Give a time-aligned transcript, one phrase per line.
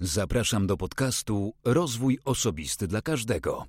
[0.00, 3.66] Zapraszam do podcastu Rozwój Osobisty dla Każdego.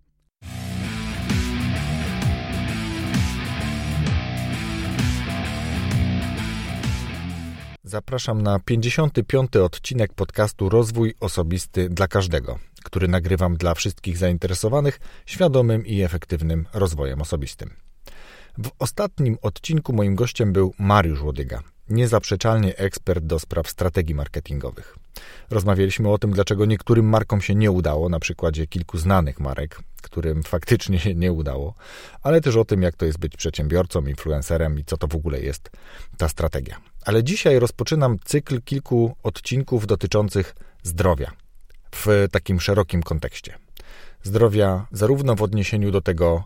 [7.84, 9.56] Zapraszam na 55.
[9.56, 17.22] odcinek podcastu Rozwój Osobisty dla Każdego, który nagrywam dla wszystkich zainteresowanych świadomym i efektywnym rozwojem
[17.22, 17.70] osobistym.
[18.58, 24.96] W ostatnim odcinku moim gościem był Mariusz Łodyga, niezaprzeczalnie ekspert do spraw strategii marketingowych.
[25.50, 30.44] Rozmawialiśmy o tym, dlaczego niektórym markom się nie udało, na przykładzie kilku znanych marek, którym
[30.44, 31.74] faktycznie się nie udało,
[32.24, 35.40] ale też o tym, jak to jest być przedsiębiorcą, influencerem i co to w ogóle
[35.40, 35.70] jest
[36.18, 36.78] ta strategia.
[37.06, 41.32] Ale dzisiaj rozpoczynam cykl kilku odcinków dotyczących zdrowia
[41.96, 43.56] w takim szerokim kontekście.
[44.24, 46.44] Zdrowia zarówno w odniesieniu do tego,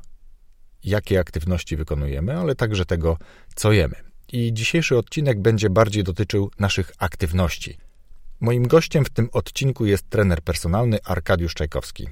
[0.83, 3.17] jakie aktywności wykonujemy, ale także tego,
[3.55, 3.95] co jemy.
[4.31, 7.77] I dzisiejszy odcinek będzie bardziej dotyczył naszych aktywności.
[8.43, 12.07] Moim gościem w tym odcinku jest trener personalny Arkadiusz Czajkowski.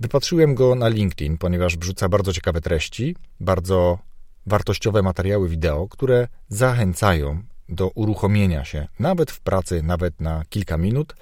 [0.00, 3.98] Wypatrzyłem go na LinkedIn, ponieważ wrzuca bardzo ciekawe treści, bardzo
[4.46, 11.14] wartościowe materiały wideo, które zachęcają do uruchomienia się, nawet w pracy, nawet na kilka minut,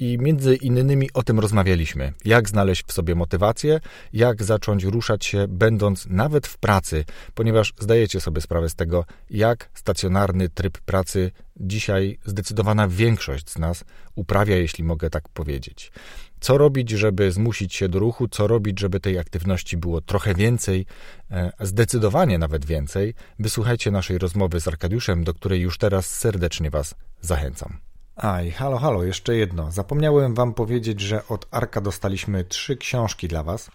[0.00, 2.12] i między innymi o tym rozmawialiśmy.
[2.24, 3.80] Jak znaleźć w sobie motywację,
[4.12, 9.70] jak zacząć ruszać się, będąc nawet w pracy, ponieważ zdajecie sobie sprawę z tego, jak
[9.74, 13.84] stacjonarny tryb pracy dzisiaj zdecydowana większość z nas
[14.14, 15.92] uprawia, jeśli mogę tak powiedzieć.
[16.40, 20.86] Co robić, żeby zmusić się do ruchu, co robić, żeby tej aktywności było trochę więcej,
[21.30, 26.94] e, zdecydowanie nawet więcej, wysłuchajcie naszej rozmowy z Arkadiuszem, do której już teraz serdecznie Was
[27.20, 27.89] zachęcam.
[28.20, 29.72] Aj, halo, halo, jeszcze jedno.
[29.72, 33.70] Zapomniałem Wam powiedzieć, że od Arka dostaliśmy trzy książki dla Was,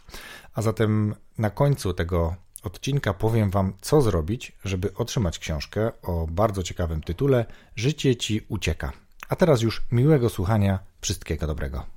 [0.54, 6.64] a zatem na końcu tego odcinka powiem Wam, co zrobić, żeby otrzymać książkę o bardzo
[6.64, 8.92] ciekawym tytule Życie Ci ucieka.
[9.30, 11.95] A teraz już miłego słuchania, wszystkiego dobrego.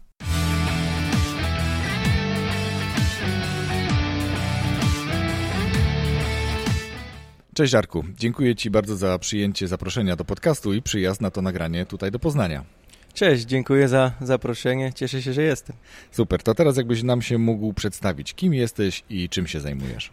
[7.59, 11.87] Cześć Arku, dziękuję Ci bardzo za przyjęcie zaproszenia do podcastu i przyjazd na to nagranie
[11.87, 12.65] tutaj do Poznania.
[13.15, 15.77] Cześć, dziękuję za zaproszenie, cieszę się, że jestem.
[16.11, 20.11] Super, to teraz jakbyś nam się mógł przedstawić, kim jesteś i czym się zajmujesz?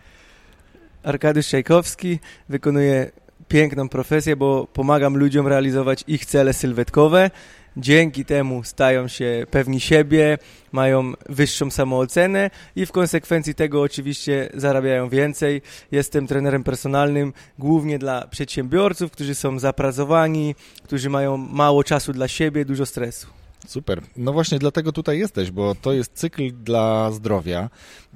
[1.03, 2.19] Arkadiusz Czajkowski,
[2.49, 3.11] wykonuję
[3.47, 7.31] piękną profesję, bo pomagam ludziom realizować ich cele sylwetkowe
[7.77, 10.37] dzięki temu stają się pewni siebie,
[10.71, 15.61] mają wyższą samoocenę i w konsekwencji tego oczywiście zarabiają więcej.
[15.91, 22.65] Jestem trenerem personalnym głównie dla przedsiębiorców, którzy są zapracowani, którzy mają mało czasu dla siebie,
[22.65, 23.44] dużo stresu.
[23.67, 24.01] Super.
[24.17, 27.69] No właśnie dlatego tutaj jesteś, bo to jest cykl dla zdrowia.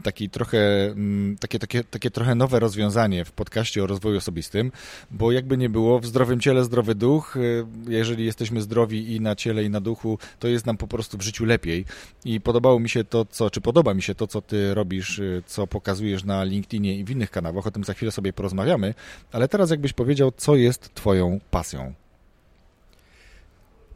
[0.03, 4.71] Taki trochę, mm, takie, takie, takie trochę nowe rozwiązanie w podcaście o rozwoju osobistym,
[5.11, 7.37] bo jakby nie było, w zdrowym ciele zdrowy duch.
[7.37, 11.17] Y, jeżeli jesteśmy zdrowi i na ciele, i na duchu, to jest nam po prostu
[11.17, 11.85] w życiu lepiej.
[12.25, 15.43] I podobało mi się to, co, czy podoba mi się to, co ty robisz, y,
[15.45, 17.67] co pokazujesz na LinkedInie i w innych kanałach.
[17.67, 18.93] O tym za chwilę sobie porozmawiamy.
[19.31, 21.93] Ale teraz jakbyś powiedział, co jest twoją pasją?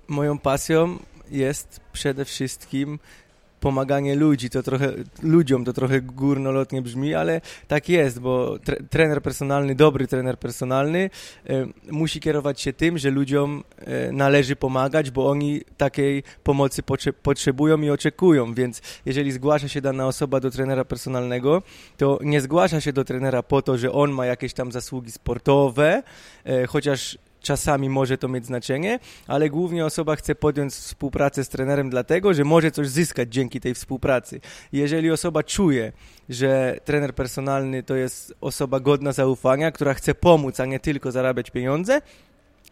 [0.08, 1.00] Moją pasją
[1.34, 3.00] jest przede wszystkim
[3.64, 9.22] pomaganie ludzi, to trochę, ludziom to trochę górnolotnie brzmi, ale tak jest, bo tre, trener
[9.22, 11.10] personalny, dobry trener personalny
[11.50, 17.14] e, musi kierować się tym, że ludziom e, należy pomagać, bo oni takiej pomocy potrze
[17.14, 21.62] potrzebują i oczekują, więc jeżeli zgłasza się dana osoba do trenera personalnego,
[21.98, 26.04] to nie zgłasza się do trenera po to, że on ma jakieś tam zasługi sportowe,
[26.46, 31.90] e, chociaż czasami może to mieć znaczenie, ale głównie osoba chce podjąć współpracę z trenerem
[31.90, 34.42] dlatego, że może coś zyskać dzięki tej współpracy.
[34.72, 35.92] Jeżeli osoba czuje,
[36.30, 41.52] że trener personalny to jest osoba godna zaufania, która chce pomóc, a nie tylko zarabiać
[41.52, 42.02] pieniądze,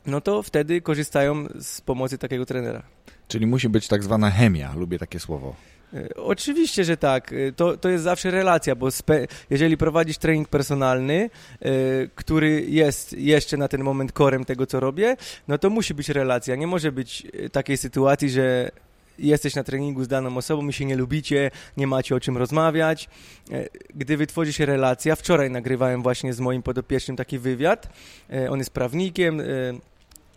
[0.06, 2.84] no to wtedy korzystają z pomocy takiego trenera.
[3.28, 5.56] Czyli musi być tak zwana chemia, lubię takie słowo.
[5.94, 7.34] E, oczywiście, że tak.
[7.34, 8.88] E, to, to jest zawsze relacja, bo
[9.50, 11.30] jeżeli prowadzisz trening personalny,
[11.62, 11.70] e,
[12.16, 16.56] który jest jeszcze na ten moment korem tego, co robię, no to musi być relacja.
[16.56, 18.72] Nie może być takiej sytuacji, że
[19.20, 23.10] jesteś na treningu z daną osobą i się nie lubicie, nie macie o czym rozmawiać.
[23.96, 27.90] Gdy wytworzy się relacja, wczoraj nagrywałem właśnie z moim podopiecznym taki wywiad,
[28.50, 29.42] on jest prawnikiem,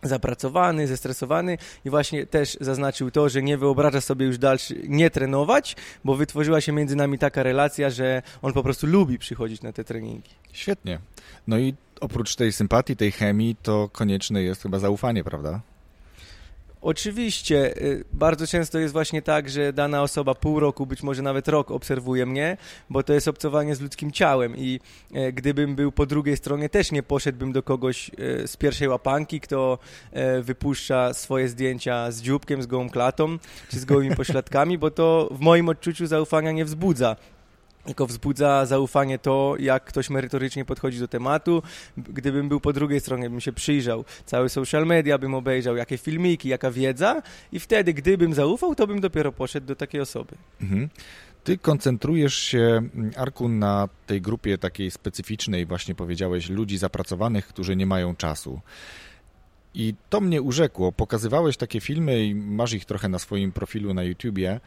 [0.04, 5.76] zapracowany, zestresowany i właśnie też zaznaczył to, że nie wyobraża sobie już dalszy, nie trenować,
[6.04, 9.84] bo wytworzyła się między nami taka relacja, że on po prostu lubi przychodzić na te
[9.84, 10.30] treningi.
[10.52, 10.98] Świetnie.
[11.46, 15.60] No i oprócz tej sympatii, tej chemii, to konieczne jest chyba zaufanie, prawda?
[16.84, 21.48] Oczywiście, y, bardzo często jest właśnie tak, że dana osoba pół roku, być może nawet
[21.48, 22.56] rok obserwuje mnie,
[22.90, 24.80] bo to jest obcowanie z ludzkim ciałem i
[25.12, 29.40] e, gdybym był po drugiej stronie, też nie poszedłbym do kogoś e, z pierwszej łapanki,
[29.40, 29.78] kto
[30.12, 33.38] e, wypuszcza swoje zdjęcia z dzióbkiem, z gołą klatą
[33.70, 37.16] czy z gołymi pośladkami, bo to w moim odczuciu zaufania nie wzbudza
[37.84, 41.62] tylko wzbudza zaufanie to, jak ktoś merytorycznie podchodzi do tematu.
[41.96, 46.48] Gdybym był po drugiej stronie, bym się przyjrzał, cały social media bym obejrzał, jakie filmiki,
[46.48, 47.22] jaka wiedza
[47.52, 50.34] i wtedy, gdybym zaufał, to bym dopiero poszedł do takiej osoby.
[50.62, 50.88] Mhm.
[51.44, 52.82] Ty koncentrujesz się,
[53.16, 58.60] Arku, na tej grupie takiej specyficznej, właśnie powiedziałeś, ludzi zapracowanych, którzy nie mają czasu.
[59.74, 60.92] I to mnie urzekło.
[60.92, 64.60] Pokazywałeś takie filmy i masz ich trochę na swoim profilu na YouTubie,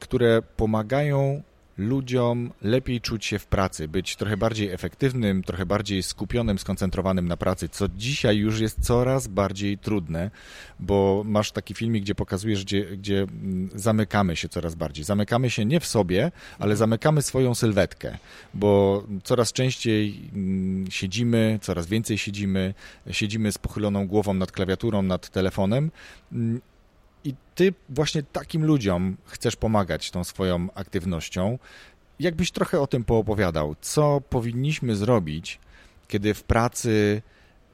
[0.00, 1.42] które pomagają
[1.78, 7.36] ludziom lepiej czuć się w pracy, być trochę bardziej efektywnym, trochę bardziej skupionym, skoncentrowanym na
[7.36, 10.30] pracy, co dzisiaj już jest coraz bardziej trudne,
[10.80, 15.04] bo masz taki filmik, gdzie pokazujesz, gdzie, gdzie mm, zamykamy się coraz bardziej.
[15.04, 18.18] Zamykamy się nie w sobie, ale zamykamy swoją sylwetkę,
[18.54, 22.74] bo coraz częściej mm, siedzimy, coraz więcej siedzimy,
[23.10, 25.90] siedzimy z pochyloną głową nad klawiaturą, nad telefonem
[26.32, 26.60] mm,
[27.24, 31.58] i ty właśnie takim ludziom chcesz pomagać tą swoją aktywnością.
[32.20, 35.60] Jakbyś trochę o tym poopowiadał, co powinniśmy zrobić,
[36.08, 37.22] kiedy w pracy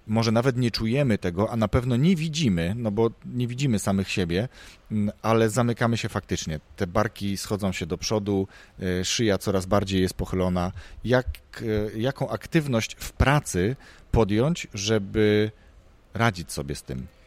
[0.09, 4.11] może nawet nie czujemy tego, a na pewno nie widzimy, no bo nie widzimy samych
[4.11, 4.49] siebie,
[4.91, 6.61] mm, ale zamykamy się faktycznie.
[6.77, 8.49] Te barki schodzą się do przodu,
[8.81, 10.73] e, szyja coraz bardziej jest pochylona.
[11.05, 11.27] Jak,
[11.63, 13.77] e, jaką aktywność w pracy
[14.11, 15.51] podjąć, żeby
[16.15, 17.18] radzić sobie z tym?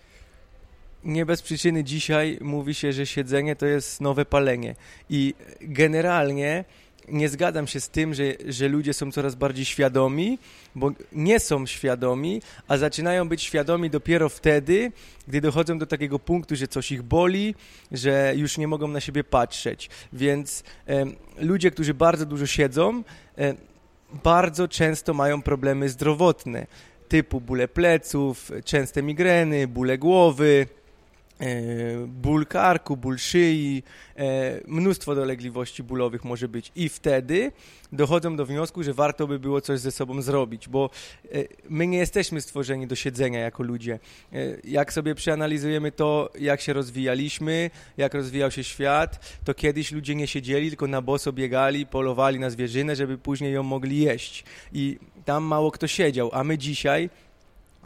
[1.04, 4.76] Nie bez przyczyny dzisiaj mówi się, że siedzenie to jest nowe palenie.
[5.10, 6.66] I generalnie
[7.08, 10.40] nie zgadzam się z tym, że, że ludzie są coraz bardziej świadomi,
[10.76, 14.92] bo nie są świadomi, a zaczynają być świadomi dopiero wtedy,
[15.28, 17.56] gdy dochodzą do takiego punktu, że coś ich boli,
[17.92, 19.90] że już nie mogą na siebie patrzeć.
[20.14, 21.06] Więc e,
[21.38, 23.04] ludzie, którzy bardzo dużo siedzą,
[23.38, 23.54] e,
[24.24, 26.68] bardzo często mają problemy zdrowotne,
[27.08, 30.68] typu bóle pleców, częste migreny, bóle głowy,
[32.08, 33.84] ból karku, ból szyi,
[34.16, 37.52] e, mnóstwo dolegliwości bólowych może być i wtedy
[37.92, 40.90] dochodzą do wniosku, że warto by było coś ze sobą zrobić, bo
[41.26, 44.00] e, my nie jesteśmy stworzeni do siedzenia jako ludzie.
[44.64, 50.28] Jak sobie przeanalizujemy to, jak się rozwijaliśmy, jak rozwijał się świat, to kiedyś ludzie nie
[50.28, 54.44] siedzieli, tylko na boso biegali, polowali na zwierzynę, żeby później ją mogli jeść
[54.74, 57.10] i tam mało kto siedział, a my dzisiaj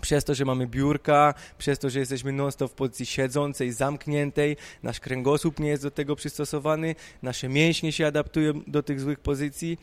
[0.01, 4.99] przez to, że mamy biurka, przez to, że jesteśmy non-stop w pozycji siedzącej, zamkniętej, nasz
[4.99, 9.77] kręgosłup nie jest do tego przystosowany, nasze mięśnie się adaptują do tych złych pozycji,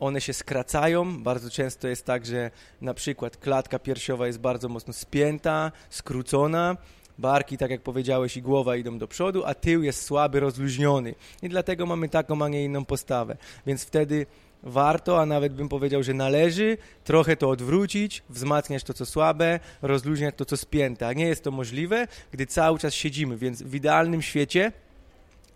[0.00, 1.22] one się skracają.
[1.22, 2.50] Bardzo często jest tak, że
[2.80, 6.76] na przykład klatka piersiowa jest bardzo mocno spięta, skrócona,
[7.18, 11.14] barki, tak jak powiedziałeś, i głowa idą do przodu, a tył jest słaby, rozluźniony.
[11.42, 13.36] I dlatego mamy taką, a nie inną postawę.
[13.66, 14.26] Więc wtedy
[14.64, 20.34] warto, a nawet bym powiedział, że należy trochę to odwrócić, wzmacniać to, co słabe, rozluźniać
[20.36, 21.06] to, co spięte.
[21.06, 24.72] A nie jest to możliwe, gdy cały czas siedzimy, więc w idealnym świecie,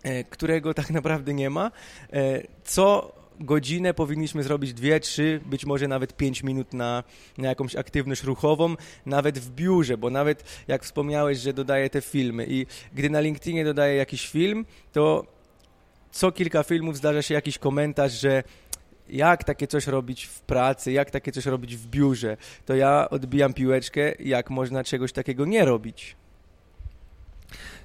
[0.03, 1.71] e, którego tak naprawdę nie ma,
[2.13, 7.03] e, co godzinę powinniśmy zrobić dwie, trzy, być może nawet pięć minut na,
[7.37, 8.75] na jakąś aktywność ruchową,
[9.05, 13.65] nawet w biurze, bo nawet jak wspomniałeś, że dodaję te filmy i gdy na LinkedInie
[13.65, 15.25] dodaję jakiś film, to
[16.11, 18.43] co kilka filmów zdarza się jakiś komentarz, że
[19.09, 23.53] jak takie coś robić w pracy, jak takie coś robić w biurze, to ja odbijam
[23.53, 26.15] piłeczkę, jak można czegoś takiego nie robić.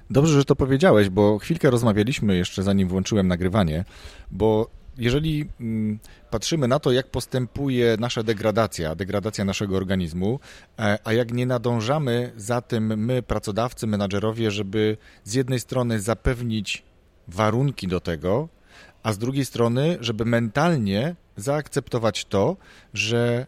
[0.09, 3.85] Dobrze, że to powiedziałeś, bo chwilkę rozmawialiśmy jeszcze zanim włączyłem nagrywanie,
[4.31, 10.39] bo jeżeli mm, patrzymy na to, jak postępuje nasza degradacja, degradacja naszego organizmu,
[10.79, 16.83] e, a jak nie nadążamy za tym my, pracodawcy, menadżerowie, żeby z jednej strony zapewnić
[17.27, 18.47] warunki do tego,
[19.05, 22.57] a z drugiej strony, żeby mentalnie zaakceptować to,
[22.93, 23.47] że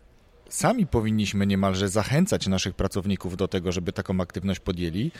[0.49, 5.11] sami powinniśmy niemalże zachęcać naszych pracowników do tego, żeby taką aktywność podjęli.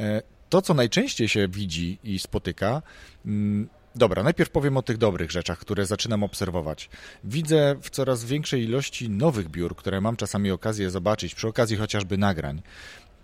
[0.00, 2.82] E, to, co najczęściej się widzi i spotyka,
[3.26, 6.90] mm, Dobra, najpierw powiem o tych dobrych rzeczach, które zaczynam obserwować.
[7.24, 12.18] Widzę w coraz większej ilości nowych biur, które mam czasami okazję zobaczyć, przy okazji chociażby
[12.18, 12.62] nagrań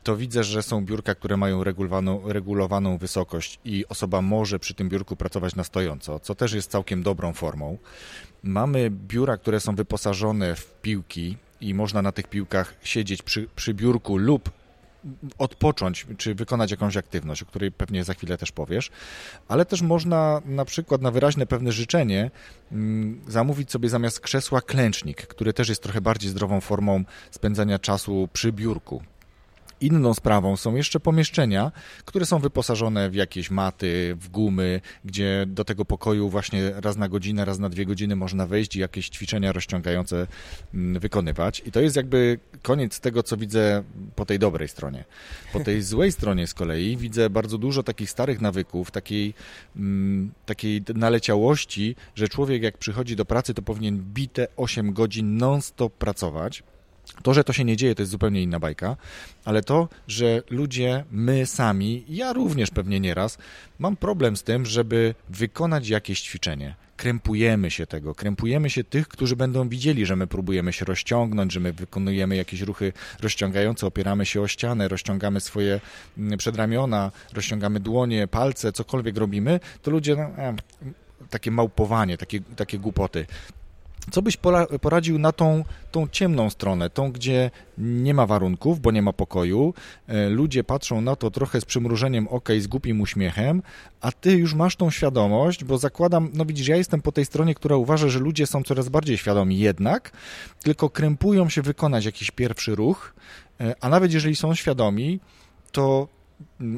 [0.03, 4.89] to widzę, że są biurka, które mają regulowaną, regulowaną wysokość i osoba może przy tym
[4.89, 7.79] biurku pracować na stojąco, co też jest całkiem dobrą formą.
[8.43, 13.75] Mamy biura, które są wyposażone w piłki i można na tych piłkach siedzieć przy, przy
[13.75, 14.51] biurku lub
[15.39, 18.91] odpocząć, czy wykonać jakąś aktywność, o której pewnie za chwilę też powiesz,
[19.49, 22.31] ale też można na przykład na wyraźne pewne życzenie
[22.73, 28.29] mm, zamówić sobie zamiast krzesła klęcznik, który też jest trochę bardziej zdrową formą spędzania czasu
[28.33, 29.03] przy biurku.
[29.81, 31.73] Inną sprawą są jeszcze pomieszczenia,
[32.05, 37.09] które są wyposażone w jakieś maty, w gumy, gdzie do tego pokoju właśnie raz na
[37.09, 40.27] godzinę, raz na dwie godziny można wejść i jakieś ćwiczenia rozciągające
[40.75, 41.63] mm, wykonywać.
[41.67, 43.83] I to jest jakby koniec tego, co widzę
[44.17, 45.05] po tej dobrej stronie.
[45.53, 49.35] Po tej złej stronie z kolei widzę bardzo dużo takich starych nawyków, takiej,
[49.77, 55.93] mm, takiej naleciałości, że człowiek jak przychodzi do pracy, to powinien bite 8 godzin non-stop
[55.93, 56.63] pracować
[57.23, 58.97] to, że to się nie dzieje, to jest zupełnie inna bajka,
[59.45, 63.39] ale to, że ludzie, my sami, ja również pewnie nieraz,
[63.79, 66.75] mam problem z tym, żeby wykonać jakieś ćwiczenie.
[66.97, 71.61] Krępujemy się tego, krępujemy się tych, którzy będą widzieli, że my próbujemy się rozciągnąć, że
[71.61, 75.81] my wykonujemy jakieś ruchy rozciągające, opieramy się o ścianę, rozciągamy swoje
[76.19, 80.31] mm, przedramiona, rozciągamy dłonie, palce, cokolwiek robimy, to ludzie, no,
[81.31, 83.27] takie małpowanie, takie, takie głupoty.
[84.11, 84.39] Co byś
[84.81, 89.75] poradził na tą, tą ciemną stronę, tą, gdzie nie ma warunków, bo nie ma pokoju,
[90.09, 93.63] e, ludzie patrzą na to trochę z przymrużeniem oka i z głupim uśmiechem,
[94.01, 97.55] a ty już masz tą świadomość, bo zakładam, no widzisz, ja jestem po tej stronie,
[97.55, 100.13] która uważa, że ludzie są coraz bardziej świadomi jednak,
[100.63, 103.15] tylko krępują się wykonać jakiś pierwszy ruch,
[103.61, 105.21] e, a nawet jeżeli są świadomi,
[105.73, 106.09] to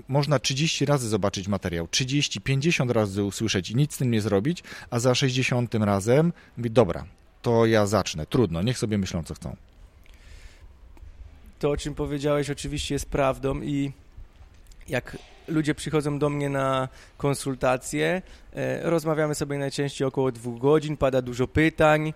[0.08, 4.62] można 30 razy zobaczyć materiał, 30, 50 razy usłyszeć i nic z tym nie zrobić,
[4.90, 7.04] a za 60 razem mówi, dobra,
[7.42, 9.56] to ja zacznę, trudno, niech sobie myślą, co chcą.
[11.58, 13.92] To, o czym powiedziałeś, oczywiście jest prawdą i
[14.88, 15.16] jak
[15.48, 21.48] ludzie przychodzą do mnie na konsultacje, e, rozmawiamy sobie najczęściej około dwóch godzin, pada dużo
[21.48, 22.12] pytań,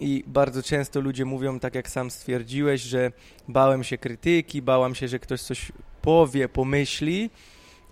[0.00, 3.12] i bardzo często ludzie mówią, tak jak sam stwierdziłeś, że
[3.48, 7.30] bałem się krytyki, bałam się, że ktoś coś powie, pomyśli.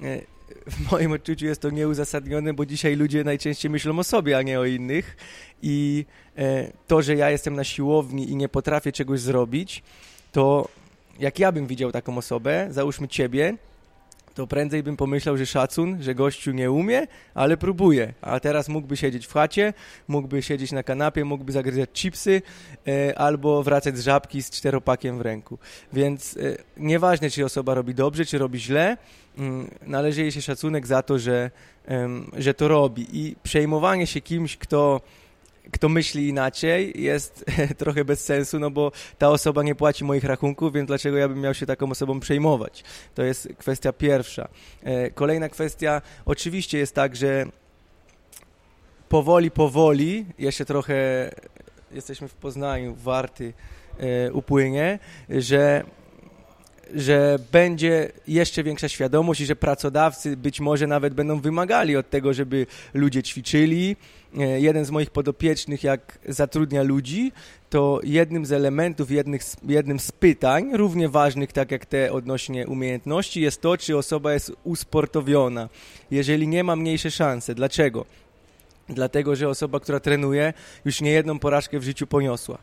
[0.03, 0.21] E,
[0.67, 4.61] w moim odczuciu jest to nieuzasadnione, bo dzisiaj ludzie najczęściej myślą o sobie, a nie
[4.61, 5.17] o innych.
[5.63, 6.05] I
[6.37, 9.83] e, to, że ja jestem na siłowni i nie potrafię czegoś zrobić,
[10.33, 10.69] to
[11.19, 13.57] jak ja bym widział taką osobę, załóżmy ciebie,
[14.39, 18.15] to prędzej bym pomyślał, że szacun, że gościu nie umie, ale próbuje.
[18.21, 19.75] A teraz mógłby siedzieć w chacie,
[20.09, 22.43] mógłby siedzieć na kanapie, mógłby zagryzać chipsy
[22.89, 25.59] e, albo wracać z żabki z czteropakiem w ręku.
[25.93, 26.41] Więc e,
[26.77, 28.97] nieważne, czy osoba robi dobrze, czy robi źle,
[29.39, 31.51] mm, należy jej się szacunek za to, że,
[32.37, 33.07] że to robi.
[33.13, 35.01] I przejmowanie się kimś, kto
[35.73, 37.45] kto myśli inaczej, jest
[37.79, 41.41] trochę bez sensu, no bo ta osoba nie płaci moich rachunków, więc dlaczego ja bym
[41.41, 42.85] miał się taką osobą przejmować?
[43.15, 44.49] To jest kwestia pierwsza.
[44.83, 47.47] E, kolejna kwestia, oczywiście jest tak, że
[49.09, 51.31] powoli, powoli, jeszcze trochę
[51.93, 53.53] jesteśmy w Poznaniu, warty
[53.99, 54.99] e, upłynie,
[55.29, 55.85] że
[56.95, 62.35] że będzie jeszcze większa świadomość i że pracodawcy być może nawet będą wymagali od tego,
[62.35, 63.97] żeby ludzie ćwiczyli.
[64.39, 67.33] E, jeden z moich podopiecznych, jak zatrudnia ludzi,
[67.71, 73.41] to jednym z elementów, jednych, jednym z pytań, równie ważnych tak jak te odnośnie umiejętności,
[73.41, 75.69] jest to, czy osoba jest usportowiona.
[76.11, 77.55] Jeżeli nie ma mniejsze szanse.
[77.55, 78.05] Dlaczego?
[78.89, 80.53] Dlatego, że osoba, która trenuje,
[80.85, 82.59] już nie jedną porażkę w życiu poniosła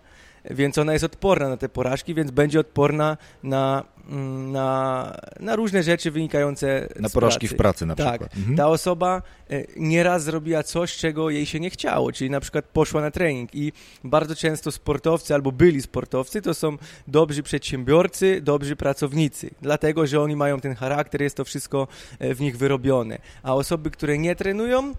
[0.50, 5.84] więc ona jest odporna na te porażki, więc będzie odporna na, mm, na, na różne
[5.84, 7.56] rzeczy wynikające na z porażki pracy.
[7.56, 8.10] w pracy na tak.
[8.10, 8.38] przykład.
[8.38, 8.58] Mhm.
[8.58, 13.02] Ta osoba e, nieraz zrobiła coś, czego jej się nie chciało, czyli na przykład poszła
[13.02, 13.72] na trening i
[14.04, 20.36] bardzo często sportowcy albo byli sportowcy to są dobrzy przedsiębiorcy, dobrzy pracownicy, dlatego, że oni
[20.36, 21.88] mają ten charakter, jest to wszystko
[22.20, 24.94] e, w nich wyrobione, a osoby, które nie trenują,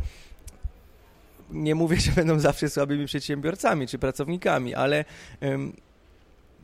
[1.51, 5.05] nie mówię, że będą zawsze słabymi przedsiębiorcami czy pracownikami, ale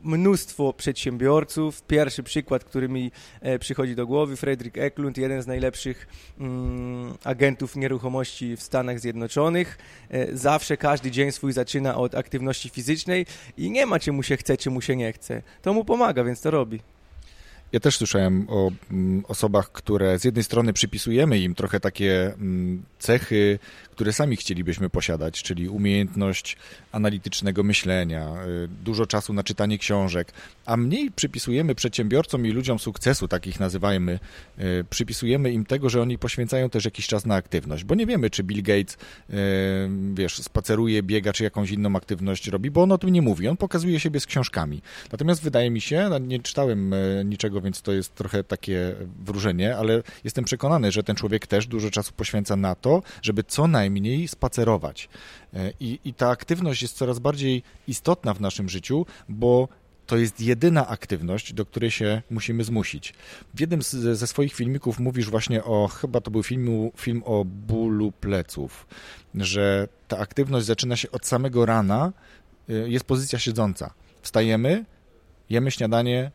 [0.03, 1.83] mnóstwo przedsiębiorców.
[1.83, 3.11] Pierwszy przykład, który mi
[3.41, 6.07] e, przychodzi do głowy, Fredrik Eklund, jeden z najlepszych
[6.39, 9.77] mm, agentów nieruchomości w Stanach Zjednoczonych.
[10.09, 13.25] E, zawsze każdy dzień swój zaczyna od aktywności fizycznej
[13.57, 15.41] i nie ma, czy mu się chce, czy mu się nie chce.
[15.61, 16.79] To mu pomaga, więc to robi.
[17.73, 22.83] Ja też słyszałem o mm, osobach, które z jednej strony przypisujemy im trochę takie mm,
[22.99, 23.59] cechy,
[23.91, 26.57] które sami chcielibyśmy posiadać, czyli umiejętność
[26.91, 28.33] analitycznego myślenia,
[28.65, 30.31] y, dużo czasu na czytanie książek,
[30.65, 34.19] a mniej przypisujemy przedsiębiorcom i ludziom sukcesu, takich nazywajmy,
[34.59, 38.29] y, przypisujemy im tego, że oni poświęcają też jakiś czas na aktywność, bo nie wiemy,
[38.29, 39.35] czy Bill Gates, y,
[40.13, 43.57] wiesz, spaceruje, biega, czy jakąś inną aktywność robi, bo on o tym nie mówi, on
[43.57, 44.81] pokazuje siebie z książkami.
[45.11, 50.03] Natomiast wydaje mi się, no, nie czytałem niczego, więc to jest trochę takie wróżenie, ale
[50.23, 55.09] jestem przekonany, że ten człowiek też dużo czasu poświęca na to, żeby co najmniej spacerować.
[55.53, 59.67] E, I, I ta aktywność jest coraz bardziej istotna w naszym życiu, bo
[60.07, 63.13] to jest jedyna aktywność, do której się musimy zmusić.
[63.53, 67.45] W jednym z, ze swoich filmików mówisz właśnie o, chyba to był film, film o
[67.45, 68.87] bólu pleców,
[69.35, 72.13] że ta aktywność zaczyna się od samego rana,
[72.69, 73.93] e, jest pozycja siedząca.
[74.21, 74.85] Wstajemy,
[75.49, 76.31] jemy śniadanie,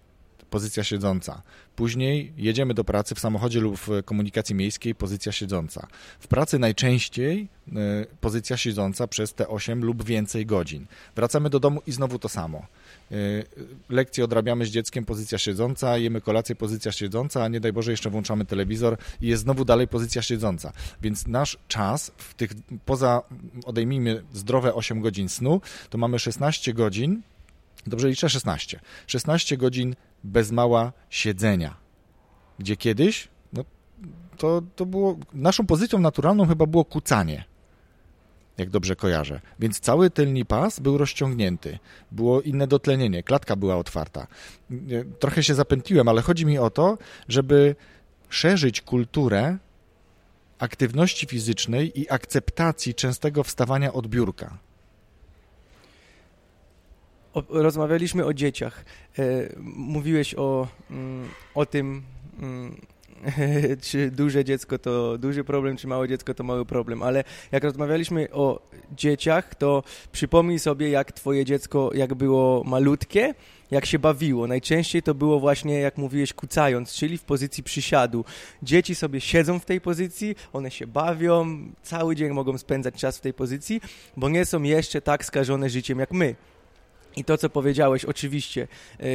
[0.51, 1.43] pozycja siedząca.
[1.77, 5.87] Później jedziemy do pracy w samochodzie lub w komunikacji miejskiej, pozycja siedząca.
[6.21, 7.73] W pracy najczęściej y,
[8.21, 10.87] pozycja siedząca przez te 8 lub więcej godzin.
[11.17, 12.67] Wracamy do domu i znowu to samo.
[13.13, 13.45] Y,
[13.89, 18.11] lekcje odrabiamy z dzieckiem, pozycja siedząca, jemy kolację, pozycja siedząca, a nie daj Boże jeszcze
[18.11, 20.73] włączamy telewizor i jest znowu dalej pozycja siedząca.
[21.03, 22.51] Więc nasz czas w tych,
[22.85, 23.23] poza
[23.65, 27.23] odejmijmy zdrowe 8 godzin snu, to mamy 16 godzin,
[27.87, 31.77] dobrze liczę 16, 16 godzin bez mała siedzenia,
[32.59, 33.65] gdzie kiedyś no,
[34.37, 37.45] to, to było, naszą pozycją naturalną chyba było kucanie
[38.59, 39.41] jak dobrze kojarzę.
[39.59, 41.79] Więc cały tylny pas był rozciągnięty.
[42.13, 44.27] Było inne dotlenienie, klatka była otwarta.
[45.19, 46.99] Trochę się zapętliłem, ale chodzi mi o to,
[47.29, 47.77] żeby
[48.29, 49.59] szerzyć kulturę
[50.59, 54.59] aktywności fizycznej i akceptacji częstego wstawania od biurka.
[57.39, 58.85] O, rozmawialiśmy o dzieciach.
[59.19, 59.23] E,
[59.77, 62.03] mówiłeś o, mm, o tym,
[62.41, 62.77] mm,
[63.87, 68.29] czy duże dziecko to duży problem, czy małe dziecko to mały problem, ale jak rozmawialiśmy
[68.33, 68.61] o
[68.97, 73.35] dzieciach, to przypomnij sobie, jak twoje dziecko, jak było malutkie,
[73.71, 74.47] jak się bawiło.
[74.47, 78.25] Najczęściej to było właśnie, jak mówiłeś, kucając, czyli w pozycji przysiadu.
[78.63, 83.21] Dzieci sobie siedzą w tej pozycji, one się bawią, cały dzień mogą spędzać czas w
[83.21, 83.81] tej pozycji,
[84.17, 86.35] bo nie są jeszcze tak skażone życiem jak my.
[87.17, 89.07] I to, co powiedziałeś, oczywiście yy,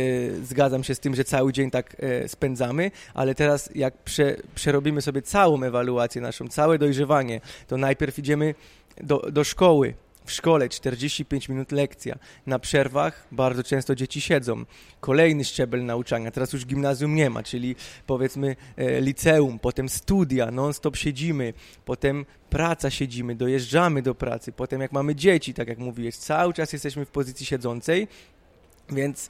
[0.46, 5.02] zgadzam się z tym, że cały dzień tak yy, spędzamy, ale teraz jak prze, przerobimy
[5.02, 8.56] sobie całą ewaluację naszą, całe dojrzewanie, to najpierw idziemy
[8.98, 9.94] do, do szkoły,
[10.26, 12.16] w szkole 45 minut lekcja.
[12.46, 14.66] Na przerwach bardzo często dzieci siedzą.
[15.00, 16.32] Kolejny szczebel nauczania.
[16.32, 17.76] Teraz już gimnazjum nie ma, czyli
[18.08, 21.54] powiedzmy e, liceum, potem studia, non-stop siedzimy,
[21.86, 26.74] potem praca siedzimy, dojeżdżamy do pracy, potem jak mamy dzieci, tak jak mówiłeś, cały czas
[26.74, 28.08] jesteśmy w pozycji siedzącej,
[28.90, 29.30] więc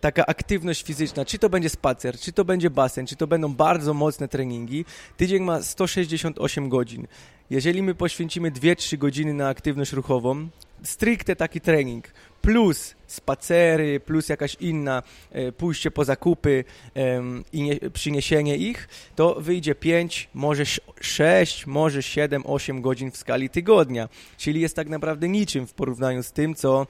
[0.00, 3.94] taka aktywność fizyczna, czy to będzie spacer, czy to będzie basen, czy to będą bardzo
[3.94, 4.84] mocne treningi,
[5.16, 7.06] tydzień ma 168 godzin.
[7.50, 10.48] Jeżeli my poświęcimy 2-3 godziny na aktywność ruchową,
[10.82, 12.08] stricte taki trening,
[12.42, 16.64] plus spacery, plus jakaś inna, e, pójście po zakupy
[16.96, 17.22] e,
[17.52, 20.62] i nie, przyniesienie ich, to wyjdzie 5, może
[21.00, 24.08] 6, może 7, 8 godzin w skali tygodnia.
[24.36, 26.86] Czyli jest tak naprawdę niczym w porównaniu z tym, co,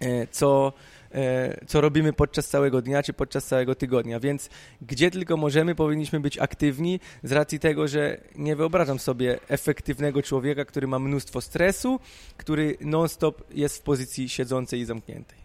[0.00, 0.72] e, co
[1.66, 4.20] co robimy podczas całego dnia czy podczas całego tygodnia.
[4.20, 4.50] Więc
[4.82, 10.64] gdzie tylko możemy, powinniśmy być aktywni z racji tego, że nie wyobrażam sobie efektywnego człowieka,
[10.64, 12.00] który ma mnóstwo stresu,
[12.36, 15.37] który non-stop jest w pozycji siedzącej i zamkniętej.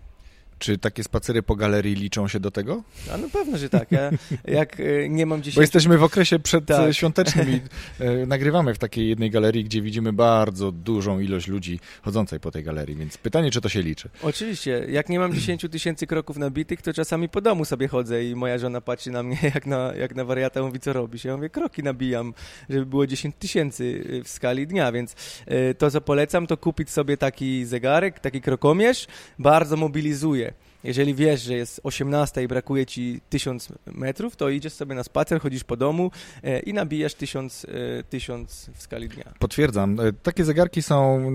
[0.63, 2.83] Czy takie spacery po galerii liczą się do tego?
[3.13, 3.91] A no pewno, że tak.
[3.91, 4.11] Ja,
[4.59, 5.55] jak e, nie mam dzisiaj...
[5.55, 7.55] Bo jesteśmy w okresie przedświątecznym tak.
[7.55, 7.61] i
[8.03, 12.63] e, nagrywamy w takiej jednej galerii, gdzie widzimy bardzo dużą ilość ludzi chodzącej po tej
[12.63, 14.09] galerii, więc pytanie, czy to się liczy?
[14.21, 14.85] Oczywiście.
[14.89, 18.57] Jak nie mam 10 tysięcy kroków nabitych, to czasami po domu sobie chodzę i moja
[18.57, 21.23] żona patrzy na mnie jak na, jak na wariata, mówi, co robisz?
[21.23, 22.33] Ja mówię, kroki nabijam,
[22.69, 27.17] żeby było 10 tysięcy w skali dnia, więc e, to, co polecam, to kupić sobie
[27.17, 29.07] taki zegarek, taki krokomierz,
[29.39, 30.52] bardzo mobilizuje
[30.83, 35.41] jeżeli wiesz, że jest 18 i brakuje ci 1000 metrów, to idziesz sobie na spacer,
[35.41, 36.11] chodzisz po domu
[36.43, 37.65] e, i nabijasz 1000,
[38.09, 39.33] 1000 e, w skali dnia.
[39.39, 39.99] Potwierdzam.
[39.99, 41.31] E, takie zegarki są,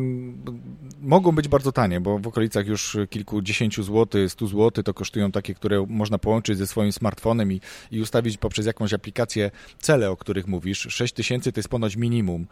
[1.01, 5.55] mogą być bardzo tanie, bo w okolicach już kilkudziesięciu złotych, stu złotych to kosztują takie,
[5.55, 10.47] które można połączyć ze swoim smartfonem i, i ustawić poprzez jakąś aplikację cele, o których
[10.47, 10.87] mówisz.
[10.91, 12.47] 6 tysięcy to jest ponoć minimum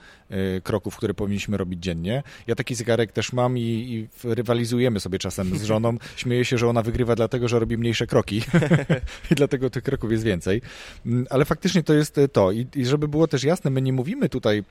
[0.63, 2.23] kroków, które powinniśmy robić dziennie.
[2.47, 5.97] Ja taki zegarek też mam i, i rywalizujemy sobie czasem z żoną.
[6.17, 8.43] Śmieję się, że ona wygrywa dlatego, że robi mniejsze kroki
[9.31, 10.63] i dlatego tych kroków jest więcej.
[11.07, 12.53] Mm, ale faktycznie to jest e, to.
[12.53, 14.65] I, I żeby było też jasne, my nie mówimy tutaj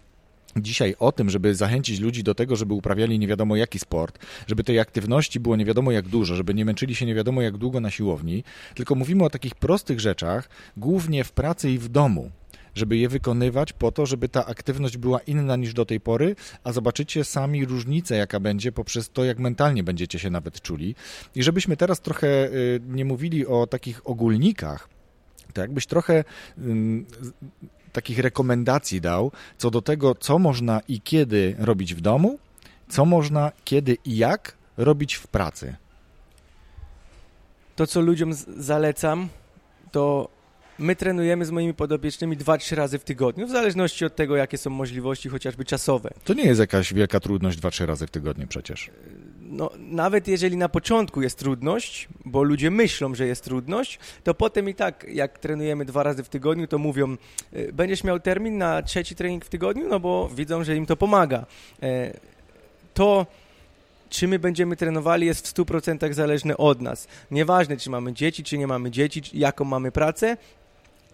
[0.57, 4.63] dzisiaj o tym, żeby zachęcić ludzi do tego, żeby uprawiali nie wiadomo jaki sport, żeby
[4.63, 7.79] tej aktywności było nie wiadomo jak dużo, żeby nie męczyli się nie wiadomo jak długo
[7.79, 8.43] na siłowni,
[8.75, 12.31] tylko mówimy o takich prostych rzeczach, głównie w pracy i w domu
[12.75, 16.71] żeby je wykonywać po to, żeby ta aktywność była inna niż do tej pory, a
[16.71, 20.95] zobaczycie sami różnicę, jaka będzie poprzez to, jak mentalnie będziecie się nawet czuli.
[21.35, 24.89] I żebyśmy teraz trochę y, nie mówili o takich ogólnikach,
[25.53, 26.23] to jakbyś trochę
[27.91, 32.39] takich rekomendacji dał co do tego, co można i kiedy robić w domu,
[32.89, 35.75] co można kiedy i jak robić w pracy.
[37.75, 39.29] To, co ludziom zalecam,
[39.91, 40.34] to
[40.79, 44.69] my trenujemy z moimi podopiecznymi 2-3 razy w tygodniu, w zależności od tego, jakie są
[44.69, 46.09] możliwości chociażby czasowe.
[46.23, 48.89] To nie jest jakaś wielka trudność 2-3 razy w tygodniu przecież.
[49.41, 54.69] No, nawet jeżeli na początku jest trudność, bo ludzie myślą, że jest trudność, to potem
[54.69, 57.17] i tak, jak trenujemy dwa razy w tygodniu, to mówią,
[57.53, 60.95] e, będziesz miał termin na trzeci trening w tygodniu, no bo widzą, że im to
[60.95, 61.45] pomaga.
[61.83, 62.19] E,
[62.93, 63.25] to
[64.09, 67.07] czy my będziemy trenowali, jest w 100% zależne od nas.
[67.31, 70.37] Nieważne, czy mamy dzieci, czy nie mamy dzieci, jaką mamy pracę,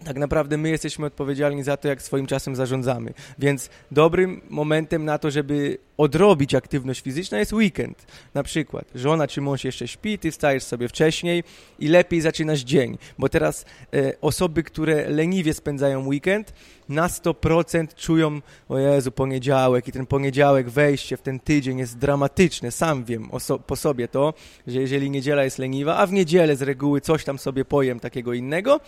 [0.04, 3.14] tak naprawdę my jesteśmy odpowiedzialni za to, jak swoim czasem zarządzamy.
[3.38, 8.06] Więc dobrym momentem na to, żeby odrobić aktywność fizyczną jest weekend.
[8.34, 11.44] Na przykład żona czy mąż jeszcze śpi, ty wstajesz sobie wcześniej
[11.78, 12.98] i lepiej zaczynasz dzień.
[13.18, 16.52] Bo teraz e, osoby, które leniwie spędzają weekend,
[16.88, 22.70] na 100% czują, o Jezu, poniedziałek i ten poniedziałek, wejście w ten tydzień jest dramatyczne.
[22.70, 24.34] Sam wiem so po sobie to,
[24.66, 28.32] że jeżeli niedziela jest leniwa, a w niedzielę z reguły coś tam sobie pojem takiego
[28.32, 28.80] innego,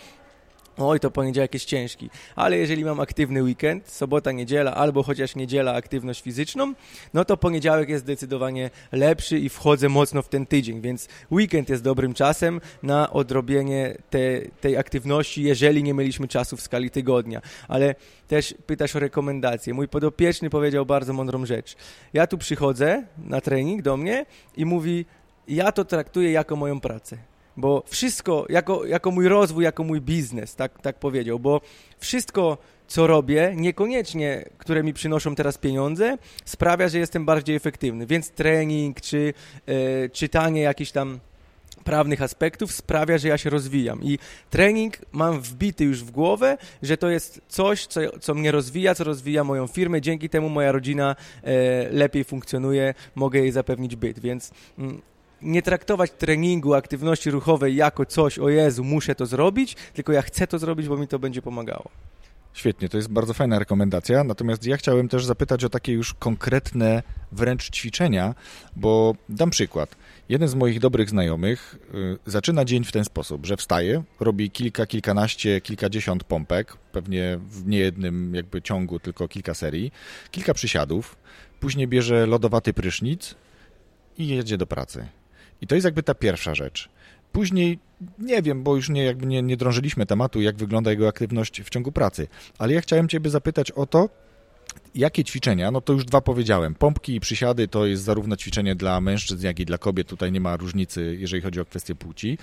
[0.79, 2.11] Oj, to poniedziałek jest ciężki.
[2.37, 6.75] Ale jeżeli mam aktywny weekend, sobota, niedziela, albo chociaż niedziela aktywność fizyczną,
[7.15, 11.83] no to poniedziałek jest zdecydowanie lepszy i wchodzę mocno w ten tydzień, więc weekend jest
[11.83, 17.41] dobrym czasem na odrobienie te, tej aktywności, jeżeli nie mieliśmy czasu w skali tygodnia.
[17.69, 17.95] Ale
[18.29, 19.75] też pytasz o rekomendacje.
[19.75, 21.77] Mój podopieczny powiedział bardzo mądrą rzecz.
[22.13, 25.07] Ja tu przychodzę na trening do mnie i mówi,
[25.49, 30.55] ja to traktuję jako moją pracę bo wszystko, jako, jako mój rozwój, jako mój biznes,
[30.55, 31.61] tak, tak powiedział, bo
[31.99, 38.31] wszystko, co robię, niekoniecznie, które mi przynoszą teraz pieniądze, sprawia, że jestem bardziej efektywny, więc
[38.31, 39.35] trening, czy
[39.67, 41.21] e, czytanie jakichś tam
[41.85, 44.03] prawnych aspektów sprawia, że ja się rozwijam.
[44.03, 44.19] I
[44.51, 49.05] trening mam wbity już w głowę, że to jest coś, co, co mnie rozwija, co
[49.05, 50.01] rozwija moją firmę.
[50.01, 51.53] Dzięki temu moja rodzina e,
[51.91, 54.19] lepiej funkcjonuje, mogę jej zapewnić byt.
[54.19, 55.03] Więc mm,
[55.43, 60.47] nie traktować treningu, aktywności ruchowej jako coś, o Jezu, muszę to zrobić, tylko ja chcę
[60.47, 61.91] to zrobić, bo mi to będzie pomagało.
[62.55, 64.25] Świetnie, to jest bardzo fajna rekomendacja.
[64.25, 68.35] Natomiast ja chciałem też zapytać o takie już konkretne wręcz ćwiczenia,
[68.77, 69.97] bo dam przykład.
[70.29, 74.87] Jeden z moich dobrych znajomych y, zaczyna dzień w ten sposób, że wstaje, robi kilka,
[74.87, 79.93] kilkanaście, kilkadziesiąt pompek, pewnie w niejednym jakby ciągu, tylko kilka serii,
[80.31, 81.17] kilka przysiadów,
[81.61, 83.35] później bierze lodowaty prysznic
[84.19, 85.07] i jedzie do pracy.
[85.65, 86.89] I to jest jakby ta pierwsza rzecz.
[87.33, 87.79] Później
[88.19, 91.71] nie wiem, bo już nie, jakby nie, nie drążyliśmy tematu, jak wygląda jego aktywność w
[91.71, 92.27] ciągu pracy,
[92.59, 94.09] ale ja chciałem Ciebie zapytać o to,
[94.95, 96.75] jakie ćwiczenia, no to już dwa powiedziałem.
[96.75, 100.09] Pompki i przysiady to jest zarówno ćwiczenie dla mężczyzn, jak i dla kobiet.
[100.09, 102.39] Tutaj nie ma różnicy, jeżeli chodzi o kwestię płci,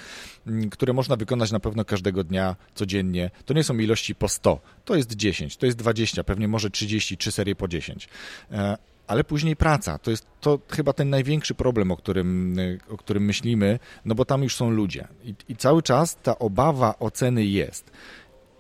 [0.48, 3.30] mm, które można wykonać na pewno każdego dnia, codziennie.
[3.46, 7.18] To nie są ilości po 100, to jest 10, to jest 20, pewnie może 30,
[7.18, 8.10] trzy serie po 10
[9.12, 9.98] ale później praca.
[9.98, 12.58] To jest to chyba ten największy problem, o którym,
[12.90, 15.08] o którym myślimy, no bo tam już są ludzie.
[15.24, 17.92] I, I, cały czas ta obawa oceny jest.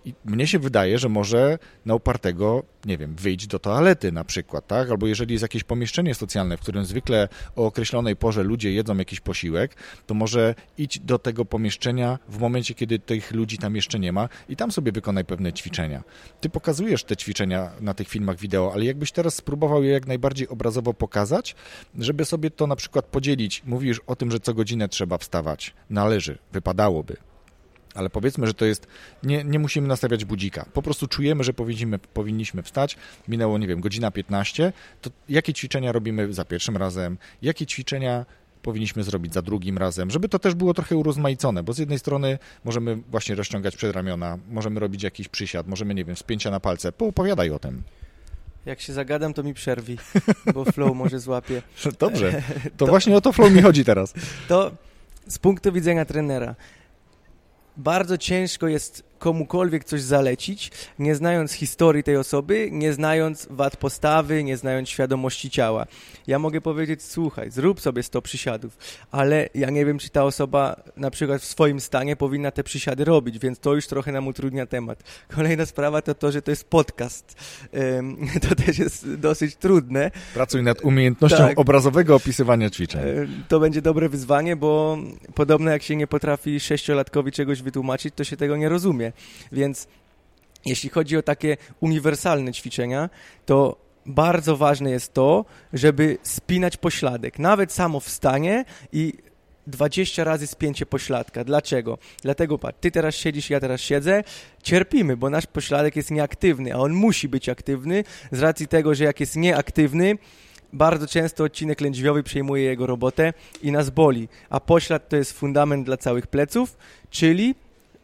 [0.05, 4.67] I mnie się wydaje, że może na upartego, nie wiem, wyjść do toalety na przykład,
[4.67, 4.89] tak?
[4.89, 9.19] Albo jeżeli jest jakieś pomieszczenie socjalne, w którym zwykle o określonej porze ludzie jedzą jakiś
[9.19, 9.75] posiłek,
[10.07, 14.29] to może idź do tego pomieszczenia w momencie, kiedy tych ludzi tam jeszcze nie ma
[14.49, 16.03] i tam sobie wykonaj pewne ćwiczenia.
[16.41, 20.47] Ty pokazujesz te ćwiczenia na tych filmach wideo, ale jakbyś teraz spróbował je jak najbardziej
[20.47, 21.55] obrazowo pokazać,
[21.99, 23.63] żeby sobie to na przykład podzielić.
[23.65, 25.73] Mówisz o tym, że co godzinę trzeba wstawać.
[25.89, 27.30] Należy, wypadałoby
[27.95, 28.87] ale powiedzmy, że to jest,
[29.23, 30.65] nie, nie musimy nastawiać budzika.
[30.73, 32.97] Po prostu czujemy, że powinniśmy, powinniśmy wstać.
[33.27, 34.73] Minęło, nie wiem, godzina 15.
[35.01, 37.17] To jakie ćwiczenia robimy za pierwszym razem?
[37.41, 38.25] Jakie ćwiczenia
[38.61, 42.39] powinniśmy zrobić za drugim razem, żeby to też było trochę urozmaicone, bo z jednej strony
[42.63, 46.91] możemy właśnie rozciągać przedramiona, możemy robić jakiś przysiad, możemy, nie wiem, spięcia na palce.
[46.91, 47.83] Poopowiadaj o tym.
[48.65, 49.97] Jak się zagadam, to mi przerwi,
[50.53, 51.61] bo flow może złapie.
[51.99, 52.31] Dobrze,
[52.63, 54.13] to, to właśnie o to flow mi chodzi teraz.
[54.47, 54.71] To
[55.27, 56.55] z punktu widzenia trenera,
[57.77, 64.43] bardzo ciężko jest komukolwiek coś zalecić, nie znając historii tej osoby, nie znając wad postawy,
[64.43, 65.85] nie znając świadomości ciała.
[66.27, 68.77] Ja mogę powiedzieć, słuchaj, zrób sobie 100 przysiadów,
[69.11, 73.05] ale ja nie wiem, czy ta osoba na przykład w swoim stanie powinna te przysiady
[73.05, 75.03] robić, więc to już trochę nam utrudnia temat.
[75.35, 77.25] Kolejna sprawa to to, że to jest podcast.
[78.49, 80.11] To też jest dosyć trudne.
[80.33, 81.59] Pracuj nad umiejętnością tak.
[81.59, 83.01] obrazowego opisywania ćwiczeń.
[83.47, 84.97] To będzie dobre wyzwanie, bo
[85.33, 89.10] podobno jak się nie potrafi sześciolatkowi czegoś wytłumaczyć, to się tego nie rozumie.
[89.51, 89.87] Więc
[90.65, 93.09] jeśli chodzi o takie uniwersalne ćwiczenia,
[93.45, 97.39] to bardzo ważne jest to, żeby spinać pośladek.
[97.39, 99.13] Nawet samo wstanie i
[99.67, 101.43] 20 razy spięcie pośladka.
[101.43, 101.97] Dlaczego?
[102.21, 104.23] Dlatego, patrz, ty teraz siedzisz, ja teraz siedzę,
[104.63, 109.03] cierpimy, bo nasz pośladek jest nieaktywny, a on musi być aktywny z racji tego, że
[109.03, 110.17] jak jest nieaktywny,
[110.73, 115.85] bardzo często odcinek lędźwiowy przejmuje jego robotę i nas boli, a poślad to jest fundament
[115.85, 116.77] dla całych pleców,
[117.09, 117.55] czyli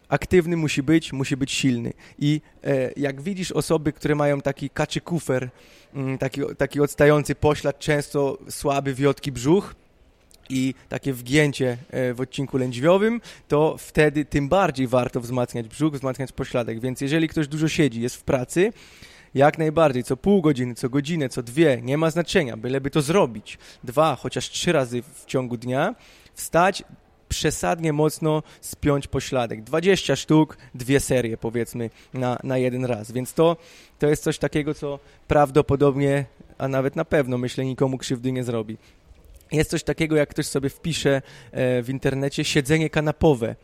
[0.09, 1.93] aktywny musi być, musi być silny.
[2.19, 5.49] I e, jak widzisz osoby, które mają taki kaczy kufer,
[5.93, 9.75] mm, taki, taki odstający poślad, często słaby, wiotki brzuch,
[10.49, 16.31] i takie wgięcie e, w odcinku lędźwiowym, to wtedy tym bardziej warto wzmacniać brzuch, wzmacniać
[16.31, 16.79] pośladek.
[16.79, 18.73] Więc jeżeli ktoś dużo siedzi, jest w pracy,
[19.33, 23.57] Jak najbardziej, co pół godziny, co godzinę, co dwie, nie ma znaczenia, byleby to zrobić.
[23.83, 25.95] Dwa, chociaż trzy razy w ciągu dnia,
[26.33, 26.83] wstać,
[27.37, 29.63] przesadnie mocno spiąć pośladek.
[29.63, 33.11] 20 sztuk, dwie serie powiedzmy na, na jeden raz.
[33.11, 33.57] Więc to,
[33.99, 36.25] to jest coś takiego, co prawdopodobnie,
[36.57, 38.77] a nawet na pewno myślę, nikomu krzywdy nie zrobi.
[39.51, 41.21] Jest coś takiego, jak ktoś sobie wpisze
[41.51, 43.55] e, w internecie siedzenie kanapowe.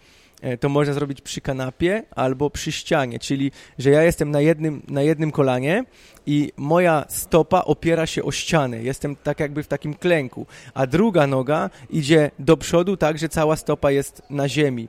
[0.43, 4.81] E, to można zrobić przy kanapie albo przy ścianie, czyli że ja jestem na jednym,
[4.87, 5.85] na jednym kolanie
[6.25, 8.83] i moja stopa opiera się o ścianę.
[8.83, 13.55] Jestem tak jakby w takim klęku, a druga noga idzie do przodu tak, że cała
[13.55, 14.87] stopa jest na ziemi.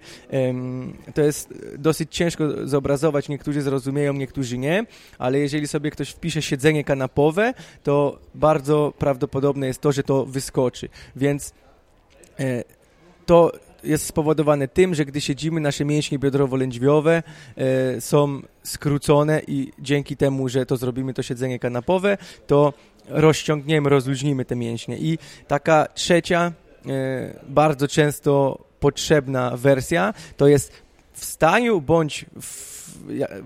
[1.15, 4.87] To jest dosyć ciężko zobrazować, niektórzy zrozumieją, niektórzy nie,
[5.19, 10.89] ale jeżeli sobie ktoś wpisze siedzenie kanapowe, to bardzo prawdopodobne jest to, że to wyskoczy.
[11.17, 11.53] Więc
[12.41, 12.65] e,
[13.27, 13.53] to
[13.85, 17.23] jest spowodowane tym, że gdy siedzimy, nasze mięśnie biodrowo-lędźwiowe
[17.57, 22.73] e, są skrócone i dzięki temu, że to zrobimy to siedzenie kanapowe, to
[23.09, 24.99] rozciągniemy, rozluźnimy te mięśnie.
[24.99, 25.19] I
[25.49, 26.53] taka trzecia,
[26.87, 30.73] e, bardzo często potrzebna wersja, to jest
[31.13, 32.75] w staniu bądź w,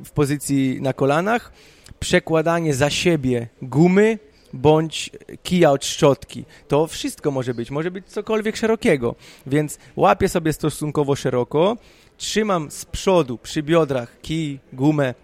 [0.05, 1.53] w pozycji na kolanach,
[2.01, 4.19] przekładanie za siebie gumy
[4.53, 5.11] bądź
[5.43, 6.45] kija od szczotki.
[6.69, 9.15] To wszystko może być, może być cokolwiek szerokiego.
[9.47, 11.77] Więc łapię sobie stosunkowo szeroko,
[12.17, 15.15] trzymam z przodu przy biodrach kij, gumę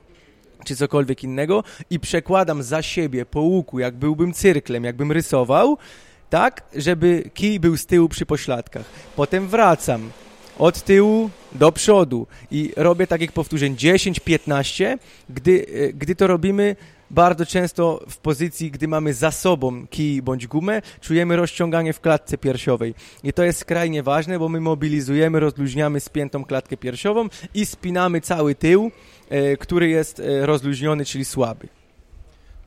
[0.65, 5.79] czy cokolwiek innego i przekładam za siebie po łuku, jak byłbym cyrklem, jakbym rysował,
[6.31, 8.85] tak, żeby kij był z tyłu przy pośladkach.
[9.17, 10.11] Potem wracam
[10.59, 14.99] od tyłu do przodu i robię takich powtórzeń 10-15.
[15.31, 16.77] Gdy, e, gdy to robimy
[17.11, 22.38] bardzo często w pozycji, gdy mamy za sobą kij bądź gumę, czujemy rozciąganie w klatce
[22.38, 22.95] piersiowej.
[23.23, 28.55] I to jest skrajnie ważne, bo my mobilizujemy, rozluźniamy spiętą klatkę piersiową i spinamy cały
[28.55, 28.90] tył,
[29.29, 31.69] e, który jest e, rozluźniony, czyli słaby.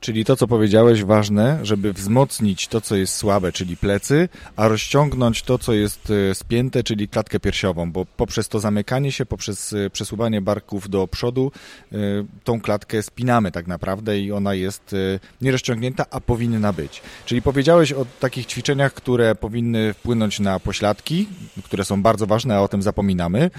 [0.00, 5.42] Czyli to, co powiedziałeś, ważne, żeby wzmocnić to, co jest słabe, czyli plecy, a rozciągnąć
[5.42, 9.90] to, co jest e, spięte, czyli klatkę piersiową, bo poprzez to zamykanie się, poprzez e,
[9.90, 11.52] przesuwanie barków do przodu,
[11.92, 11.96] e,
[12.44, 14.94] tą klatkę spinamy tak naprawdę i ona jest
[15.42, 17.02] nierozciągnięta, a powinna być.
[17.26, 21.28] Czyli powiedziałeś o takich ćwiczeniach, które powinny wpłynąć na pośladki,
[21.64, 23.50] które są bardzo ważne, a o tym zapominamy.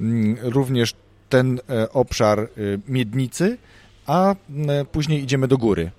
[0.00, 0.94] Mm, również
[1.28, 1.60] ten
[1.92, 2.48] obszar
[2.88, 3.58] miednicy,
[4.06, 4.34] a
[4.92, 5.90] później idziemy do góry.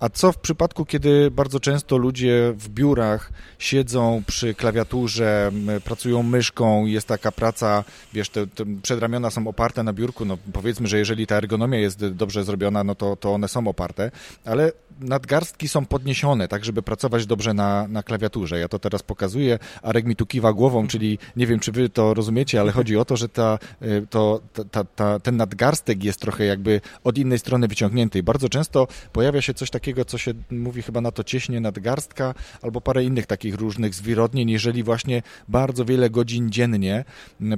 [0.00, 5.52] A co w przypadku, kiedy bardzo często ludzie w biurach siedzą przy klawiaturze,
[5.84, 10.88] pracują myszką, jest taka praca, wiesz, te, te przedramiona są oparte na biurku, no powiedzmy,
[10.88, 14.10] że jeżeli ta ergonomia jest dobrze zrobiona, no to, to one są oparte,
[14.44, 18.58] ale nadgarstki są podniesione, tak żeby pracować dobrze na, na klawiaturze.
[18.58, 22.14] Ja to teraz pokazuję, Arek mi tu kiwa głową, czyli nie wiem, czy wy to
[22.14, 26.44] rozumiecie, ale chodzi o to, że ta, y, to, ta, ta, ten nadgarstek jest trochę
[26.44, 30.82] jakby od innej strony wyciągnięty i bardzo często pojawia się coś takiego, co się mówi
[30.82, 36.10] chyba na to cieśnie nadgarstka albo parę innych takich różnych zwirodnień, jeżeli właśnie bardzo wiele
[36.10, 37.04] godzin dziennie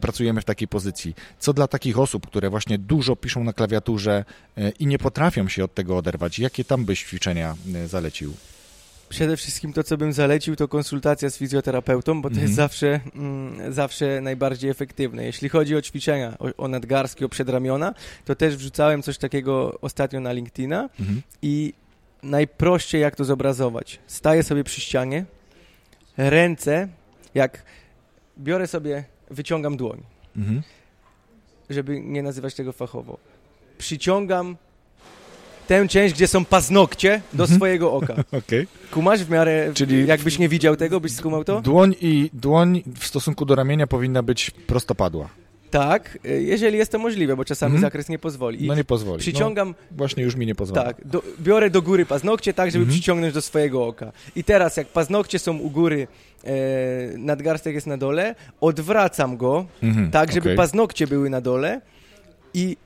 [0.01, 1.15] pracujemy w takiej pozycji.
[1.39, 4.25] Co dla takich osób, które właśnie dużo piszą na klawiaturze
[4.59, 8.35] y, i nie potrafią się od tego oderwać, jakie tam byś ćwiczenia y, zalecił?
[9.11, 12.57] Przede wszystkim to, co bym zalecił, to konsultacja z fizjoterapeutą, bo to jest mhm.
[12.57, 15.25] zawsze, mm, zawsze najbardziej efektywne.
[15.25, 20.21] Jeśli chodzi o ćwiczenia, o, o nadgarstki, o przedramiona, to też wrzucałem coś takiego ostatnio
[20.21, 21.23] na LinkedIna mhm.
[21.43, 21.73] i
[22.23, 23.99] najprościej jak to zobrazować.
[24.07, 25.25] Staję sobie przy ścianie,
[26.17, 26.89] ręce,
[27.35, 27.63] jak
[28.39, 30.03] biorę sobie, wyciągam dłoń,
[30.37, 30.63] mhm.
[31.71, 33.19] żeby nie nazywać tego fachowo.
[33.79, 34.57] Przyciągam
[35.67, 37.59] tę część, gdzie są paznokcie do mhm.
[37.59, 38.15] swojego oka.
[38.39, 38.67] okay.
[38.91, 41.61] Kumasz w miarę, Czyli jakbyś nie widział tego, byś skumał to?
[41.61, 45.29] Dłoń i dłoń w stosunku do ramienia powinna być prostopadła.
[45.71, 47.83] Tak, y, jeżeli jest to możliwe, bo czasami mhm.
[47.83, 48.67] zakres nie pozwoli.
[48.67, 49.21] no nie pozwoli.
[49.21, 49.69] Przyciągam...
[49.69, 50.85] No, właśnie już mi nie pozwoli.
[50.85, 52.99] Tak, do, biorę do góry paznokcie tak, żeby mhm.
[52.99, 54.13] przyciągnąć do swojego oka.
[54.37, 56.07] I teraz jak paznokcie są u góry,
[56.45, 56.51] e,
[57.19, 60.11] nadgarstek jest na dole, odwracam go mhm.
[60.11, 60.57] tak, żeby okay.
[60.57, 61.81] paznokcie były na dole
[62.55, 62.77] i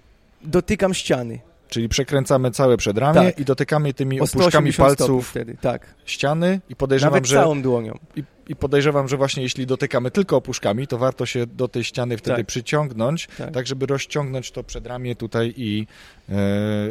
[0.42, 1.38] dotykam ściany.
[1.68, 3.38] Czyli przekręcamy całe przedramię tak.
[3.38, 5.86] i dotykamy tymi opuszkami palców wtedy, tak.
[6.04, 7.36] ściany i podejrzewam, Nawet że...
[7.36, 7.98] całą dłonią.
[8.16, 12.16] I, I, podejrzewam, że właśnie jeśli dotykamy tylko opuszkami, to warto się do tej ściany
[12.16, 12.46] wtedy tak.
[12.46, 13.50] przyciągnąć, tak.
[13.50, 13.66] tak.
[13.66, 15.86] żeby rozciągnąć to przedramię tutaj i,
[16.28, 16.36] yy,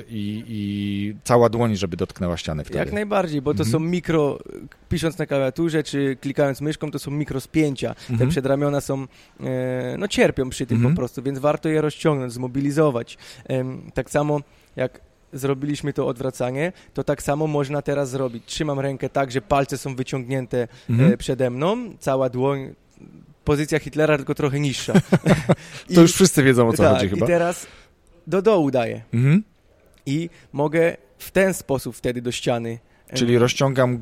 [0.10, 2.80] i, i, cała dłoń, żeby dotknęła ściany wtedy.
[2.80, 3.72] Jak najbardziej, bo to mhm.
[3.72, 4.40] są mikro,
[4.90, 7.90] pisząc na klawiaturze czy klikając myszką, to są mikro spięcia.
[7.90, 8.20] Mhm.
[8.20, 9.48] Te przedramiona są, yy,
[9.98, 10.96] no cierpią przy tym mhm.
[10.96, 13.18] po prostu, więc warto je rozciągnąć, zmobilizować.
[13.50, 14.42] Yy, tak samo
[14.76, 18.44] jak zrobiliśmy to odwracanie, to tak samo można teraz zrobić.
[18.46, 21.14] Trzymam rękę tak, że palce są wyciągnięte mhm.
[21.14, 22.74] E, przede mną, cała dłoń,
[23.44, 24.94] pozycja Hitlera tylko trochę niższa.
[25.94, 27.26] to I, już wszyscy wiedzą o co tak, chodzi chyba.
[27.26, 27.68] I teraz
[28.28, 29.02] do dołu daję.
[29.14, 29.44] Mhm.
[30.06, 32.80] I mogę w ten sposób wtedy do ściany.
[33.14, 34.00] Czyli rozciągam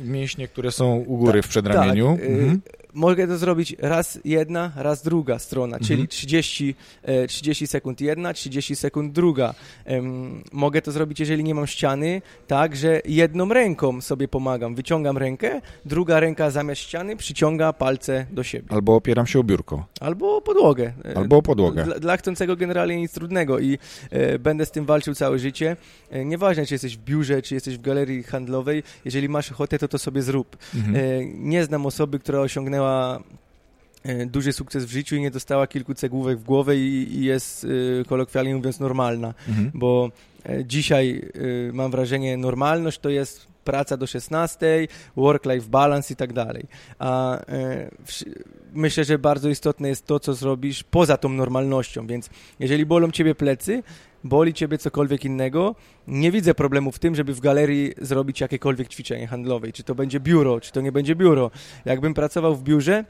[0.00, 2.16] mięśnie, które są u góry tak, w przedramieniu.
[2.16, 2.60] Tak, mhm
[2.94, 5.88] mogę to zrobić raz jedna, raz druga strona, mhm.
[5.88, 6.74] czyli 30,
[7.28, 9.54] 30 e, sekund jedna, 30 sekund druga.
[10.52, 14.74] Mogę to zrobić, jeżeli nie mam ściany, tak, że jedną ręką sobie pomagam.
[14.74, 18.66] Wyciągam rękę, druga ręka zamiast ściany przyciąga palce do siebie.
[18.68, 19.86] Albo opieram się o biurko.
[20.00, 20.92] Albo o podłogę.
[21.04, 21.84] E, Albo o podłogę.
[21.84, 23.78] Dla, dla chcącego generalnie nic trudnego i
[24.10, 25.76] e, będę z tym walczył całe życie.
[26.10, 29.88] E, nieważne, czy jesteś w biurze, czy jesteś w galerii handlowej, jeżeli masz ochotę, to
[29.88, 30.56] to sobie zrób.
[30.74, 30.96] Mhm.
[30.96, 33.20] E, nie znam osoby, która osiągnęła miała
[34.04, 37.66] e, duży sukces w życiu i nie dostała kilku cegłówek w głowę i, i jest
[38.00, 39.70] e, kolokwialnie mówiąc normalna, mhm.
[39.74, 40.10] bo
[40.44, 41.28] e, dzisiaj
[41.72, 46.64] mam wrażenie normalność to jest praca do 16, work-life balance i tak dalej.
[46.98, 47.38] A
[48.72, 53.34] myślę, że bardzo istotne jest to, co zrobisz poza tą normalnością, więc jeżeli bolą ciebie
[53.34, 53.82] plecy,
[54.24, 55.74] boli ciebie cokolwiek innego,
[56.06, 59.72] nie widzę problemu w tym, żeby w galerii zrobić jakiekolwiek ćwiczenie handlowe.
[59.72, 61.50] Czy to będzie biuro, czy to nie będzie biuro.
[61.84, 63.04] Jakbym pracował w biurze,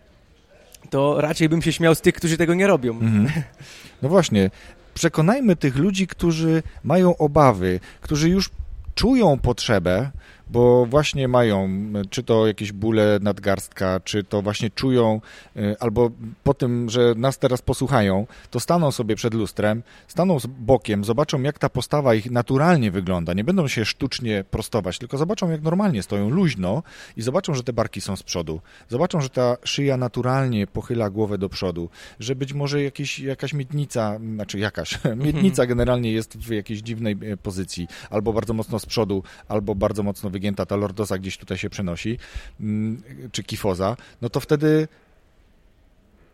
[0.91, 2.93] to raczej bym się śmiał z tych, którzy tego nie robią.
[2.93, 3.29] Mhm.
[4.03, 4.51] No właśnie.
[4.95, 8.51] Przekonajmy tych ludzi, którzy mają obawy, którzy już
[8.99, 10.11] czują potrzebę,
[10.51, 11.69] bo właśnie mają,
[12.11, 15.21] czy to jakieś bóle nadgarstka, czy to właśnie czują,
[15.57, 16.11] y, albo
[16.45, 21.59] po tym, że nas teraz posłuchają, to staną sobie przed lustrem, staną bokiem, zobaczą, jak
[21.59, 23.33] ta postawa ich naturalnie wygląda.
[23.33, 26.83] Nie będą się sztucznie prostować, tylko zobaczą, jak normalnie stoją luźno
[27.17, 28.61] i zobaczą, że te barki są z przodu.
[28.89, 31.89] Zobaczą, że ta szyja naturalnie pochyla głowę do przodu,
[32.21, 37.37] że być może jakieś, jakaś miednica, znaczy jakaś, miednica generalnie jest w jakiejś dziwnej e,
[37.37, 41.71] pozycji, albo bardzo mocno z przodu, albo bardzo mocno wygięta ta lordoza gdzieś tutaj się
[41.71, 42.19] przenosi,
[42.61, 44.89] mm, czy kifoza, no to wtedy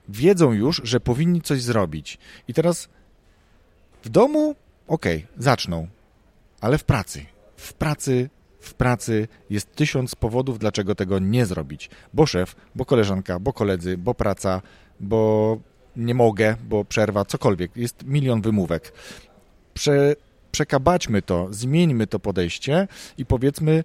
[0.09, 2.19] wiedzą już, że powinni coś zrobić.
[2.49, 2.89] I teraz
[4.05, 4.55] w domu,
[4.89, 5.89] okej, okay, zaczną,
[6.61, 7.27] ale w pracy.
[7.57, 11.91] W pracy, w pracy jest tysiąc powodów, dlaczego tego nie zrobić.
[12.15, 14.63] Bo szef, bo koleżanka, bo koledzy, bo praca,
[15.01, 15.59] bo
[15.97, 17.77] nie mogę, bo przerwa, cokolwiek.
[17.77, 18.93] Jest milion wymówek.
[19.75, 20.17] Prze,
[20.55, 22.89] przekabaćmy to, zmieńmy to podejście
[23.19, 23.85] i powiedzmy,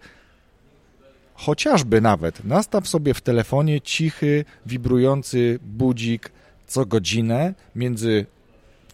[1.33, 6.31] Chociażby nawet nastaw sobie w telefonie cichy, wibrujący budzik
[6.67, 8.25] co godzinę między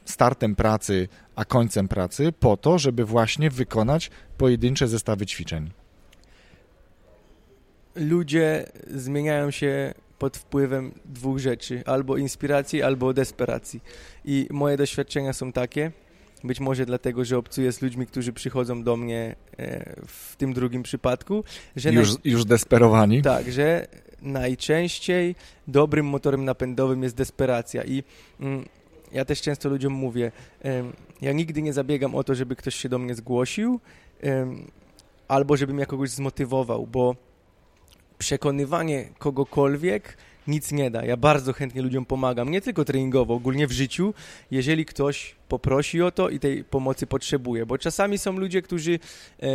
[0.06, 5.72] startem pracy a końcem pracy, po to, żeby właśnie wykonać pojedyncze zestawy ćwiczeń.
[7.96, 13.84] Ludzie zmieniają się pod wpływem dwóch rzeczy: albo inspiracji, albo desperacji.
[14.26, 15.92] I moje doświadczenia są takie,
[16.44, 20.84] być może dlatego, że obcuję z ludźmi, którzy przychodzą do mnie e, w tym drugim
[20.84, 21.44] przypadku.
[21.76, 22.18] Że już, naj...
[22.32, 23.22] już desperowani?
[23.22, 23.88] Tak, że
[24.22, 25.36] najczęściej
[25.68, 28.04] dobrym motorem napędowym jest desperacja i
[28.40, 28.66] mm,
[29.12, 30.32] ja też często ludziom mówię,
[31.22, 33.80] ja nigdy nie zabiegam o to, żeby ktoś się do mnie zgłosił
[35.28, 37.16] albo żebym ja kogoś zmotywował, bo
[38.18, 40.18] przekonywanie kogokolwiek
[40.48, 41.06] nic nie da.
[41.06, 44.14] Ja bardzo chętnie ludziom pomagam, nie tylko treningowo, ogólnie w życiu,
[44.52, 49.00] jeżeli ktoś poprosi o to i tej pomocy potrzebuje, bo czasami są ludzie, którzy,
[49.44, 49.48] e,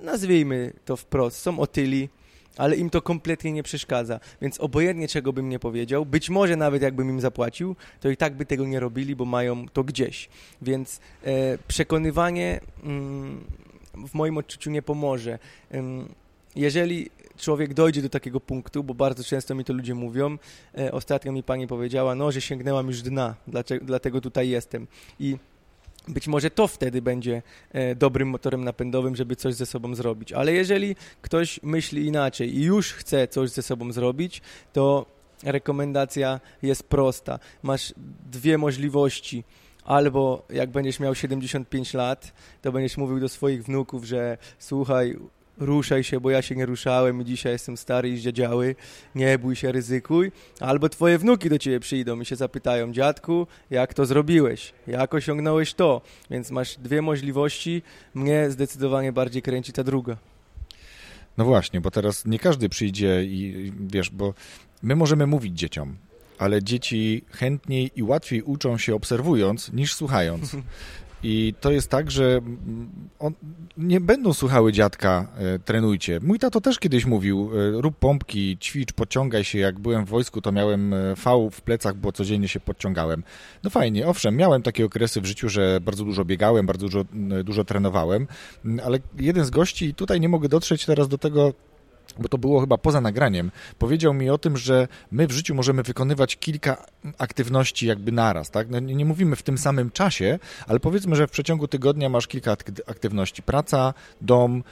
[0.00, 2.08] nazwijmy to wprost, są otyli,
[2.56, 4.20] ale im to kompletnie nie przeszkadza.
[4.42, 8.34] Więc obojętnie czego bym nie powiedział, być może nawet jakbym im zapłacił, to i tak
[8.34, 10.28] by tego nie robili, bo mają to gdzieś.
[10.62, 13.44] Więc e, przekonywanie mm,
[14.08, 15.38] w moim odczuciu nie pomoże.
[16.56, 20.38] jeżeli człowiek dojdzie do takiego punktu, bo bardzo często mi to ludzie mówią.
[20.78, 23.34] E, ostatnio mi pani powiedziała, no, że sięgnęłam już dna,
[23.82, 24.86] dlatego tutaj jestem.
[25.20, 25.36] I
[26.08, 30.32] być może to wtedy będzie e, dobrym motorem napędowym, żeby coś ze sobą zrobić.
[30.32, 35.06] Ale jeżeli ktoś myśli inaczej i już chce coś ze sobą zrobić, to
[35.42, 37.38] rekomendacja jest prosta.
[37.62, 37.94] Masz
[38.30, 39.44] dwie możliwości.
[39.84, 45.16] Albo jak będziesz miał 75 lat, to będziesz mówił do swoich wnuków, że słuchaj,
[45.58, 48.74] ruszaj się, bo ja się nie ruszałem i dzisiaj jestem stary i zdziadziały,
[49.14, 50.32] nie bój się, ryzykuj.
[50.60, 55.74] Albo twoje wnuki do ciebie przyjdą i się zapytają, dziadku, jak to zrobiłeś, jak osiągnąłeś
[55.74, 56.00] to.
[56.30, 57.82] Więc masz dwie możliwości,
[58.14, 60.16] mnie zdecydowanie bardziej kręci ta druga.
[61.38, 64.34] No właśnie, bo teraz nie każdy przyjdzie i wiesz, bo
[64.82, 65.96] my możemy mówić dzieciom,
[66.38, 70.56] ale dzieci chętniej i łatwiej uczą się obserwując niż słuchając.
[71.22, 72.40] I to jest tak, że
[73.18, 73.34] on,
[73.76, 76.20] nie będą słuchały dziadka, e, trenujcie.
[76.22, 79.58] Mój tato też kiedyś mówił, e, rób pompki, ćwicz, podciągaj się.
[79.58, 83.22] Jak byłem w wojsku, to miałem e, V w plecach, bo codziennie się podciągałem.
[83.64, 87.04] No fajnie, owszem, miałem takie okresy w życiu, że bardzo dużo biegałem, bardzo dużo,
[87.44, 88.26] dużo trenowałem,
[88.84, 91.52] ale jeden z gości, tutaj nie mogę dotrzeć teraz do tego,
[92.18, 95.82] bo to było chyba poza nagraniem, powiedział mi o tym, że my w życiu możemy
[95.82, 96.86] wykonywać kilka
[97.18, 98.70] aktywności jakby naraz, tak?
[98.70, 102.56] No, nie mówimy w tym samym czasie, ale powiedzmy, że w przeciągu tygodnia masz kilka
[102.86, 103.42] aktywności.
[103.42, 104.62] Praca, dom,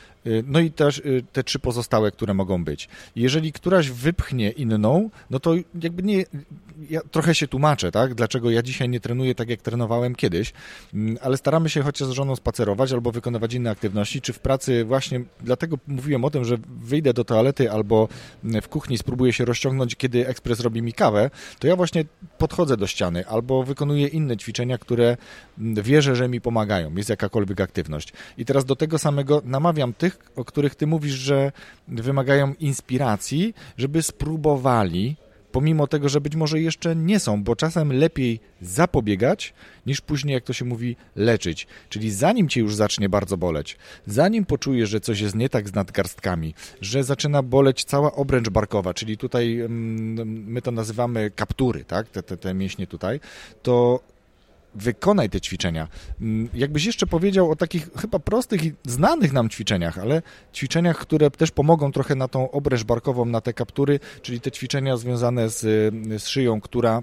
[0.47, 2.89] no i też y, te trzy pozostałe, które mogą być.
[3.16, 6.25] Jeżeli któraś wypchnie inną, no to jakby nie,
[6.91, 8.14] ja trochę się tłumaczę, tak?
[8.14, 10.53] Dlaczego ja dzisiaj nie trenuję tak, jak trenowałem kiedyś,
[10.95, 14.85] mm, ale staramy się chociaż z żoną spacerować albo wykonywać inne aktywności, czy w pracy
[14.85, 18.09] właśnie, dlatego mówiłem o tym, że wyjdę do toalety albo
[18.62, 22.05] w kuchni spróbuję się rozciągnąć, kiedy ekspres robi mi kawę, to ja właśnie
[22.39, 25.16] podchodzę do ściany albo wykonuję inne ćwiczenia, które
[25.59, 26.97] wierzę, że mi pomagają.
[26.97, 28.12] Jest jakakolwiek aktywność.
[28.39, 31.53] I teraz do tego samego namawiam tych, o których ty mówisz, że
[31.89, 35.17] wymagają inspiracji, żeby spróbowali
[35.55, 39.55] pomimo tego, że być może jeszcze nie są, bo czasem lepiej zapobiegać,
[39.87, 41.67] niż później, jak to się mówi, leczyć.
[41.89, 45.75] Czyli zanim cię już zacznie bardzo boleć, zanim poczujesz, że coś jest nie tak z
[45.75, 52.09] nadgarstkami, że zaczyna boleć cała obręcz barkowa, czyli tutaj mm, my to nazywamy kaptury, tak,
[52.09, 53.21] te, te, te mięśnie tutaj,
[53.62, 54.01] to
[54.75, 55.89] wykonaj te ćwiczenia.
[56.20, 60.22] Mm, jakbyś jeszcze powiedział o takich chyba prostych i znanych nam ćwiczeniach, ale
[60.55, 64.97] ćwiczeniach, które też pomogą trochę na tą obręcz barkową, na te kaptury, czyli te ćwiczenia
[64.97, 65.61] związane z,
[66.22, 67.03] z szyją, która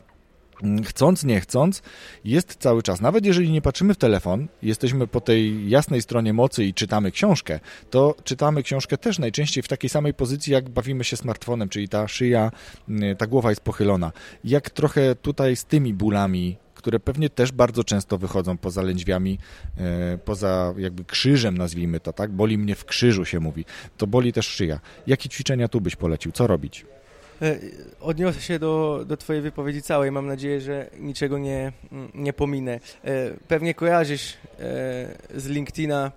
[0.63, 1.81] mm, chcąc, nie chcąc,
[2.25, 3.01] jest cały czas.
[3.01, 7.59] Nawet jeżeli nie patrzymy w telefon, jesteśmy po tej jasnej stronie mocy i czytamy książkę,
[7.89, 12.07] to czytamy książkę też najczęściej w takiej samej pozycji, jak bawimy się smartfonem, czyli ta
[12.07, 12.51] szyja,
[12.89, 14.11] mm, ta głowa jest pochylona.
[14.43, 19.39] Jak trochę tutaj z tymi bólami które pewnie też bardzo często wychodzą poza lędźwiami,
[19.77, 22.31] e, poza jakby krzyżem, nazwijmy to, tak?
[22.31, 23.65] Boli mnie w krzyżu, się mówi.
[23.97, 24.79] To boli też szyja.
[25.07, 26.31] Jakie ćwiczenia tu byś polecił?
[26.31, 26.85] Co robić?
[27.41, 27.59] E,
[27.99, 30.11] odniosę się do, do Twojej wypowiedzi całej.
[30.11, 31.71] Mam nadzieję, że niczego nie,
[32.13, 32.79] nie pominę.
[33.03, 34.37] E, pewnie kojarzysz
[35.35, 36.11] z LinkedIna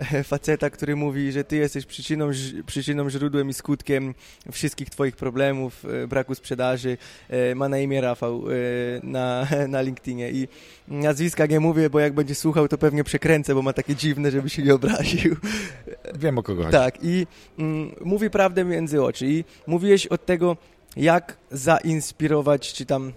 [0.24, 2.30] faceta, który mówi, że ty jesteś przyczyną,
[2.66, 4.14] przyczyną, źródłem i skutkiem
[4.52, 6.98] wszystkich twoich problemów, e, braku sprzedaży.
[7.28, 8.54] E, ma na imię Rafał e,
[9.02, 10.48] na, na LinkedInie i
[10.88, 14.50] nazwiska nie mówię, bo jak będzie słuchał, to pewnie przekręcę, bo ma takie dziwne, żeby
[14.50, 15.36] się nie obraził.
[16.20, 16.72] Wiem o kogo chodzi.
[16.72, 17.26] Tak i
[17.58, 20.56] mm, mówi prawdę między oczy i mówiłeś od tego,
[20.96, 23.12] jak zainspirować, czy tam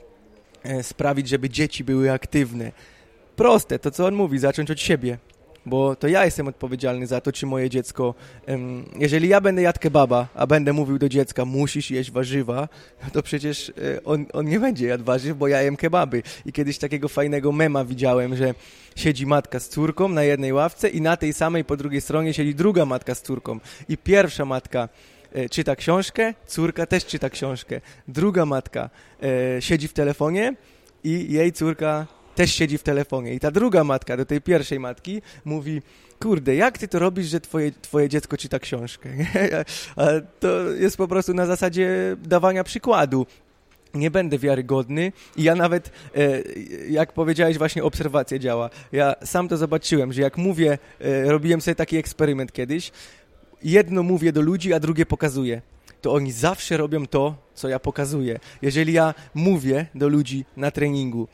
[0.82, 2.72] sprawić, żeby dzieci były aktywne.
[3.36, 5.18] Proste, to co on mówi, zacząć od siebie
[5.66, 8.14] bo to ja jestem odpowiedzialny za to, czy moje dziecko,
[9.00, 12.70] jeżeli ja będę jadł kebaba, a będę mówił do dziecka, musisz jeść warzywa,
[13.14, 16.24] to przecież e, on, on nie będzie jadł warzyw, bo ja jem kebaby.
[16.46, 18.54] I kiedyś takiego fajnego mema widziałem, że
[18.96, 22.56] siedzi matka z córką na jednej ławce i na tej samej po drugiej stronie siedzi
[22.56, 23.60] druga matka z córką.
[23.90, 24.90] I pierwsza matka
[25.34, 27.82] e, czyta książkę, córka też czyta książkę.
[28.08, 28.90] Druga matka
[29.24, 30.56] e, siedzi w telefonie
[31.04, 33.34] i jej córka też siedzi w telefonie.
[33.34, 35.82] I ta druga matka do tej pierwszej matki mówi,
[36.20, 39.10] kurde, jak ty to robisz, że twoje, twoje dziecko czyta książkę?
[39.96, 40.06] A
[40.40, 43.26] to jest po prostu na zasadzie dawania przykładu
[43.94, 46.42] nie będę wiarygodny i ja nawet, e,
[46.90, 48.70] jak powiedziałeś, właśnie obserwacja działa.
[48.92, 52.92] Ja sam to zobaczyłem, że jak mówię, e, robiłem sobie taki eksperyment kiedyś,
[53.64, 55.62] jedno mówię do ludzi, a drugie pokazuję.
[56.02, 58.40] To oni zawsze robią to, co ja pokazuję.
[58.62, 61.28] Jeżeli ja mówię do ludzi na treningu,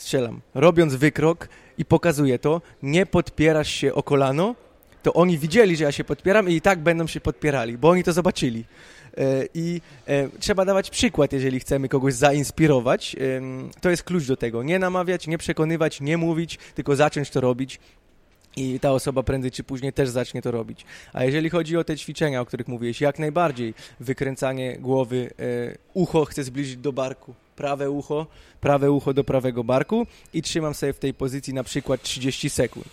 [0.00, 1.48] strzelam, robiąc wykrok
[1.78, 4.54] i pokazuję to, nie podpierasz się o kolano,
[5.02, 8.04] to oni widzieli, że ja się podpieram i i tak będą się podpierali, bo oni
[8.04, 8.64] to zobaczyli.
[9.18, 13.16] E, I e, trzeba dawać przykład, jeżeli chcemy kogoś zainspirować.
[13.80, 14.62] To jest klucz do tego.
[14.62, 17.80] Nie namawiać, nie przekonywać, nie mówić, tylko zacząć to robić.
[18.56, 20.84] I ta osoba prędzej czy później też zacznie to robić.
[21.12, 26.24] A jeżeli chodzi o te ćwiczenia, o których mówiłeś, jak najbardziej wykręcanie głowy, e, ucho
[26.24, 28.26] chcę zbliżyć do barku, prawe ucho,
[28.60, 32.88] prawe ucho do prawego barku i trzymam sobie w tej pozycji na przykład 30 sekund.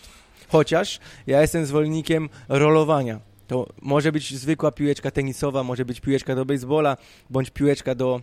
[0.48, 3.20] Chociaż ja jestem zwolennikiem rolowania.
[3.48, 6.98] To może być zwykła piłeczka tenisowa, może być piłeczka do baseballa,
[7.30, 8.22] bądź piłeczka do,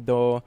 [0.00, 0.42] do,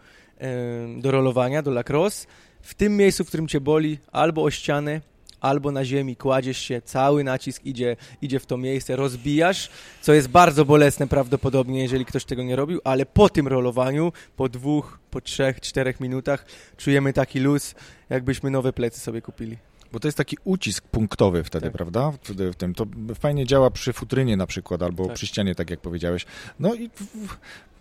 [0.98, 2.28] do rolowania, do lacrosse.
[2.62, 5.02] W tym miejscu, w którym cię boli, albo o ścianę,
[5.46, 9.70] albo na ziemi kładziesz się, cały nacisk idzie, idzie w to miejsce, rozbijasz,
[10.02, 14.50] co jest bardzo bolesne prawdopodobnie, jeżeli ktoś tego nie robił, ale po tym rolowaniu, po
[14.50, 16.46] dwóch, po trzech, czterech minutach
[16.78, 17.76] czujemy taki luz,
[18.10, 19.58] jakbyśmy nowe plecy sobie kupili.
[19.92, 21.74] Bo to jest taki ucisk punktowy wtedy, tak.
[21.74, 22.12] prawda?
[22.12, 22.18] W,
[22.52, 22.74] w, tym.
[22.74, 22.86] To
[23.20, 25.16] fajnie działa przy futrynie na przykład, albo tak.
[25.16, 26.26] przy ścianie, tak jak powiedziałeś.
[26.60, 26.90] No i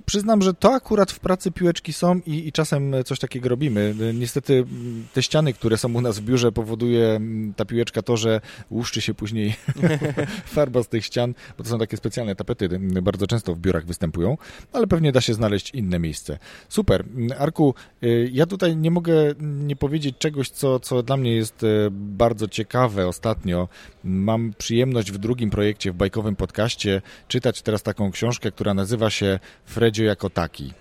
[0.07, 3.95] Przyznam, że to akurat w pracy piłeczki są i, i, czasem coś takiego robimy.
[4.15, 4.65] Niestety
[5.13, 7.21] te ściany, które są u nas w biurze powoduje
[7.57, 8.41] ta piłeczka to, że
[8.71, 9.55] łuszczy się później
[10.47, 12.69] farba z tych ścian, bo to są takie specjalne tapety,
[13.03, 14.37] bardzo często w biurach występują,
[14.73, 16.39] ale pewnie da się znaleźć inne miejsce.
[16.69, 17.05] Super.
[17.39, 21.89] Arku, y, ja tutaj nie mogę nie powiedzieć czegoś, co, co dla mnie jest y,
[21.91, 23.69] bardzo ciekawe ostatnio.
[24.05, 29.39] Mam przyjemność w drugim projekcie, w bajkowym podcaście, czytać teraz taką książkę, która nazywa się
[29.85, 30.73] Fredzio jako taki.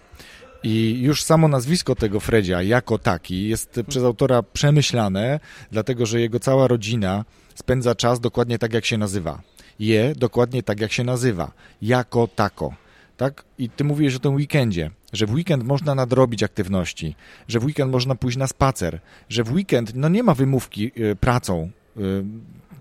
[0.64, 5.40] I już samo nazwisko tego Fredzia jako taki jest przez autora przemyślane,
[5.72, 7.26] dlatego że jego cała rodzina
[7.56, 9.42] spędza czas dokładnie tak, jak się nazywa.
[9.80, 11.52] Je dokładnie tak, jak się nazywa.
[11.82, 12.74] Jako tako.
[13.18, 13.44] Tak?
[13.58, 17.16] I ty mówisz o tym weekendzie, że w weekend można nadrobić aktywności,
[17.48, 19.00] że w weekend można pójść na spacer,
[19.30, 21.70] że w weekend no nie ma wymówki y, pracą.
[21.98, 22.24] Y,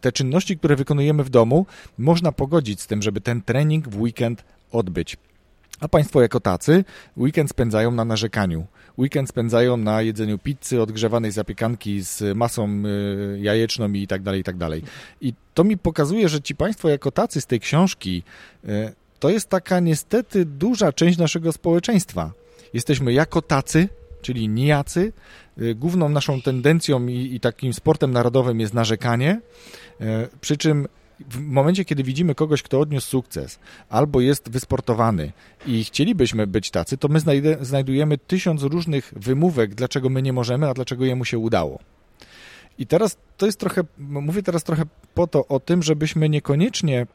[0.01, 1.67] te czynności, które wykonujemy w domu,
[1.99, 5.17] można pogodzić z tym, żeby ten trening w weekend odbyć.
[5.83, 6.85] A Państwo jako tacy
[7.17, 8.67] weekend spędzają na narzekaniu.
[8.99, 12.83] Weekend spędzają na jedzeniu pizzy, odgrzewanej zapiekanki z masą
[13.35, 14.83] y, jajeczną i tak dalej, i tak dalej.
[15.21, 18.23] I to mi pokazuje, że ci Państwo jako tacy z tej książki
[18.65, 18.69] y,
[19.21, 22.33] to jest taka niestety duża część naszego społeczeństwa.
[22.75, 23.89] Jesteśmy jako tacy,
[24.21, 25.13] czyli nijacy.
[25.59, 29.41] Y, główną naszą tendencją i, i takim sportem narodowym jest narzekanie,
[30.41, 30.89] przy czym
[31.31, 33.59] w momencie, kiedy widzimy kogoś, kto odniósł sukces,
[33.89, 35.33] albo jest wysportowany
[35.67, 37.21] i chcielibyśmy być tacy, to my
[37.61, 41.79] znajdujemy tysiąc różnych wymówek, dlaczego my nie możemy, a dlaczego jemu się udało.
[42.79, 44.83] I teraz to jest trochę, mówię teraz trochę
[45.15, 47.07] po to o tym, żebyśmy niekoniecznie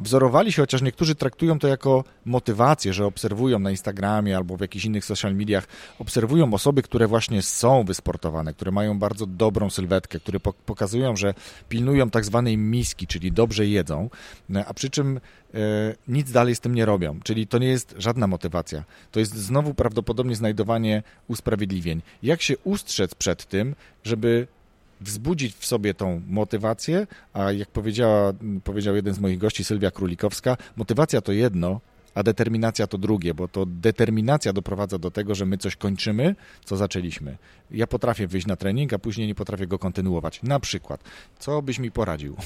[0.00, 4.84] wzorowali się, chociaż niektórzy traktują to jako motywację, że obserwują na Instagramie albo w jakichś
[4.84, 5.66] innych social mediach,
[5.98, 11.34] obserwują osoby, które właśnie są wysportowane, które mają bardzo dobrą sylwetkę, które pokazują, że
[11.68, 14.10] pilnują tak zwanej miski, czyli dobrze jedzą,
[14.54, 15.20] e, a przy czym
[15.54, 15.58] e,
[16.08, 17.20] nic dalej z tym nie robią.
[17.24, 18.84] Czyli to nie jest żadna motywacja.
[19.10, 22.02] To jest znowu prawdopodobnie znajdowanie usprawiedliwień.
[22.22, 24.46] Jak się ustrzec przed tym, żeby
[25.02, 28.32] wzbudzić w sobie tą motywację, a jak powiedziała,
[28.64, 31.80] powiedział jeden z moich gości, Sylwia Królikowska, motywacja to jedno,
[32.14, 36.76] a determinacja to drugie, bo to determinacja doprowadza do tego, że my coś kończymy, co
[36.76, 37.36] zaczęliśmy.
[37.70, 40.42] Ja potrafię wyjść na trening, a później nie potrafię go kontynuować.
[40.42, 41.00] Na przykład,
[41.38, 42.36] co byś mi poradził?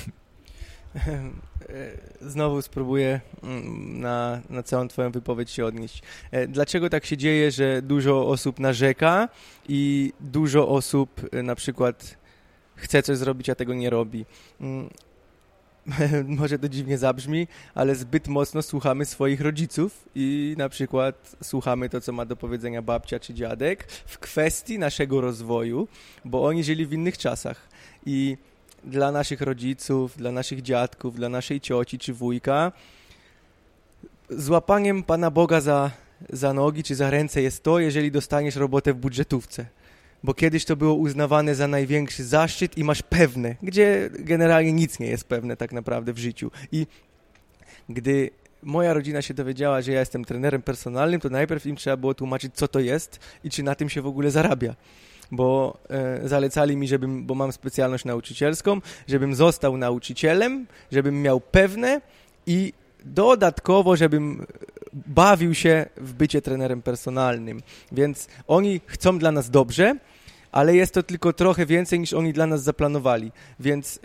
[2.20, 6.02] Znowu spróbuję mm, na, na całą Twoją wypowiedź się odnieść.
[6.30, 9.28] E, dlaczego tak się dzieje, że dużo osób narzeka
[9.68, 12.16] i dużo osób e, na przykład
[12.76, 14.24] chce coś zrobić, a tego nie robi.
[14.60, 14.90] Mm,
[16.38, 22.00] może to dziwnie zabrzmi, ale zbyt mocno słuchamy swoich rodziców i na przykład słuchamy to,
[22.00, 25.88] co ma do powiedzenia babcia czy dziadek w kwestii naszego rozwoju,
[26.24, 27.68] bo oni żyli w innych czasach.
[28.06, 28.36] I
[28.84, 32.72] dla naszych rodziców, dla naszych dziadków, dla naszej cioci czy wujka
[34.30, 35.90] złapaniem Pana Boga za,
[36.30, 39.66] za nogi czy za ręce jest to, jeżeli dostaniesz robotę w budżetówce
[40.24, 45.06] bo kiedyś to było uznawane za największy zaszczyt i masz pewne, gdzie generalnie nic nie
[45.06, 46.50] jest pewne tak naprawdę w życiu.
[46.72, 46.86] I
[47.88, 48.30] gdy
[48.62, 52.54] moja rodzina się dowiedziała, że ja jestem trenerem personalnym, to najpierw im trzeba było tłumaczyć,
[52.54, 54.74] co to jest i czy na tym się w ogóle zarabia.
[55.30, 62.00] Bo e, zalecali mi, żebym, bo mam specjalność nauczycielską, żebym został nauczycielem, żebym miał pewne
[62.46, 62.72] i
[63.06, 64.46] dodatkowo, żebym
[64.92, 67.62] bawił się w bycie trenerem personalnym.
[67.92, 69.96] Więc oni chcą dla nas dobrze,
[70.52, 73.32] ale jest to tylko trochę więcej niż oni dla nas zaplanowali.
[73.60, 73.98] Więc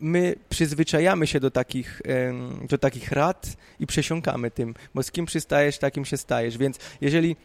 [0.00, 2.02] my przyzwyczajamy się do takich,
[2.68, 6.58] do takich rad i przesiąkamy tym, bo z kim przystajesz, takim się stajesz.
[6.58, 7.36] Więc jeżeli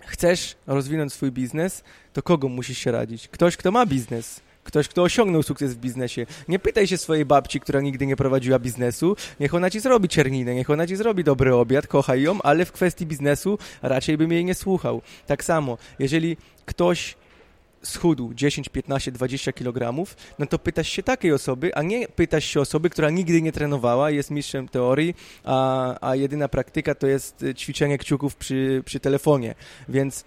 [0.00, 1.82] chcesz rozwinąć swój biznes,
[2.12, 3.28] to kogo musisz się radzić?
[3.28, 6.26] Ktoś, kto ma biznes Ktoś, kto osiągnął sukces w biznesie.
[6.48, 10.54] Nie pytaj się swojej babci, która nigdy nie prowadziła biznesu, niech ona ci zrobi czerninę,
[10.54, 14.44] niech ona ci zrobi dobry obiad, kochaj ją, ale w kwestii biznesu raczej bym jej
[14.44, 15.02] nie słuchał.
[15.26, 16.36] Tak samo, jeżeli
[16.66, 17.16] ktoś
[17.82, 20.06] schudł 10, 15, 20 kg,
[20.38, 24.10] no to pytasz się takiej osoby, a nie pytasz się osoby, która nigdy nie trenowała,
[24.10, 29.54] jest mistrzem teorii, a, a jedyna praktyka to jest ćwiczenie kciuków przy, przy telefonie.
[29.88, 30.24] Więc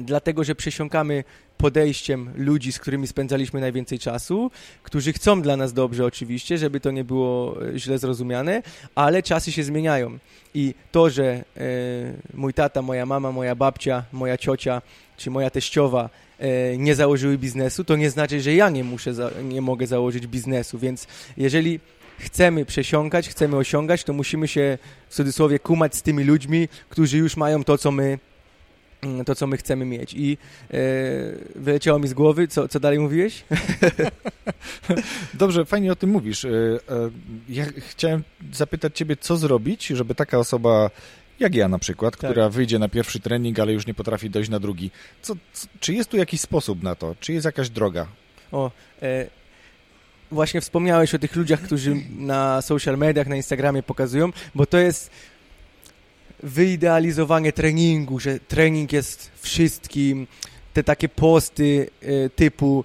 [0.00, 1.24] dlatego, że przesiąkamy
[1.58, 4.50] podejściem ludzi, z którymi spędzaliśmy najwięcej czasu,
[4.82, 8.62] którzy chcą dla nas dobrze oczywiście, żeby to nie było e, źle zrozumiane,
[8.94, 10.18] ale czasy się zmieniają.
[10.54, 11.44] I to, że e,
[12.34, 14.82] mój tata, moja mama, moja babcia, moja ciocia
[15.16, 19.12] czy moja teściowa e, nie założyły biznesu, to nie znaczy, że ja nie muszę,
[19.42, 20.78] nie mogę założyć biznesu.
[20.78, 21.80] Więc jeżeli
[22.18, 24.78] chcemy przesiąkać, chcemy osiągać, to musimy się
[25.08, 28.18] w cudzysłowie kumać z tymi ludźmi, którzy już mają to, co my
[29.26, 30.14] to, co my chcemy mieć.
[30.14, 30.38] I
[30.70, 30.76] e,
[31.54, 33.44] wyleciało mi z głowy, co, co dalej mówiłeś?
[35.34, 36.44] Dobrze, fajnie o tym mówisz.
[36.44, 36.80] E, e,
[37.48, 38.22] ja chciałem
[38.52, 40.90] zapytać ciebie, co zrobić, żeby taka osoba
[41.40, 42.30] jak ja na przykład, tak.
[42.30, 44.90] która wyjdzie na pierwszy trening, ale już nie potrafi dojść na drugi.
[45.22, 47.14] Co, co, czy jest tu jakiś sposób na to?
[47.20, 48.06] Czy jest jakaś droga?
[48.52, 48.70] O,
[49.02, 49.26] e,
[50.30, 55.10] właśnie wspomniałeś o tych ludziach, którzy na social mediach, na Instagramie pokazują, bo to jest
[56.42, 60.26] wyidealizowanie treningu, że trening jest wszystkim,
[60.72, 62.84] te takie posty y, typu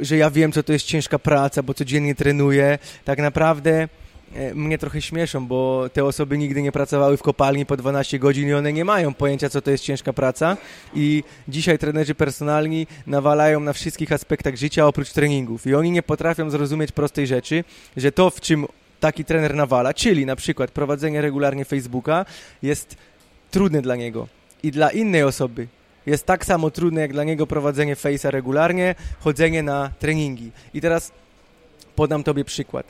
[0.00, 2.78] że ja wiem, co to jest ciężka praca, bo codziennie trenuję.
[3.04, 3.88] Tak naprawdę
[4.34, 8.48] E, mnie trochę śmieszą, bo te osoby nigdy nie pracowały w kopalni po 12 godzin
[8.48, 10.56] i one nie mają pojęcia, co to jest ciężka praca.
[10.94, 15.66] I dzisiaj trenerzy personalni nawalają na wszystkich aspektach życia oprócz treningów.
[15.66, 17.64] I oni nie potrafią zrozumieć prostej rzeczy,
[17.96, 18.66] że to, w czym
[19.02, 22.24] taki trener nawala, czyli na przykład prowadzenie regularnie Facebooka,
[22.62, 22.96] jest
[23.50, 24.28] trudne dla niego.
[24.62, 25.66] I dla innej osoby
[26.06, 30.50] jest tak samo trudne jak dla niego prowadzenie Face'a regularnie, chodzenie na treningi.
[30.74, 31.12] I teraz
[31.96, 32.86] Podam Tobie przykład.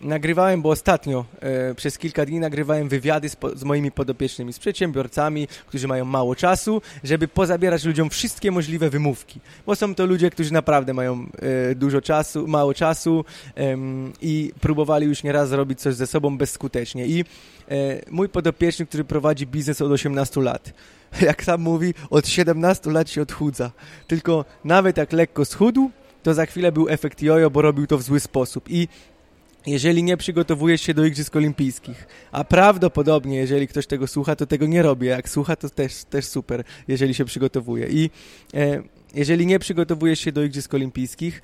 [0.00, 5.48] nagrywałem, bo ostatnio e, przez kilka dni nagrywałem wywiady z, z, moimi podopiecznymi, z przedsiębiorcami,
[5.66, 9.40] którzy mają mało czasu, żeby pozabierać ludziom wszystkie możliwe wymówki.
[9.66, 11.26] Bo są to ludzie, którzy naprawdę mają
[11.70, 13.24] e, dużo czasu, mało czasu
[14.20, 17.06] i próbowali już nieraz zrobić coś ze sobą bezskutecznie.
[17.06, 17.24] I
[17.70, 20.72] e, mój podopieczny, który prowadzi biznes od 18 lat,
[21.20, 23.70] jak sam mówi, od 17 lat się odchudza.
[24.06, 25.90] Tylko nawet jak lekko schudł,
[26.26, 28.70] to za chwilę był efekt jojo, bo robił to w zły sposób.
[28.70, 28.88] I
[29.66, 34.66] jeżeli nie przygotowujesz się do Igrzysk Olimpijskich, a prawdopodobnie, jeżeli ktoś tego słucha, to tego
[34.66, 35.08] nie robię.
[35.08, 37.88] Jak słucha, to też, też super, jeżeli się przygotowuje.
[37.88, 38.10] I
[38.54, 38.82] e,
[39.14, 41.42] jeżeli nie przygotowujesz się do Igrzysk Olimpijskich,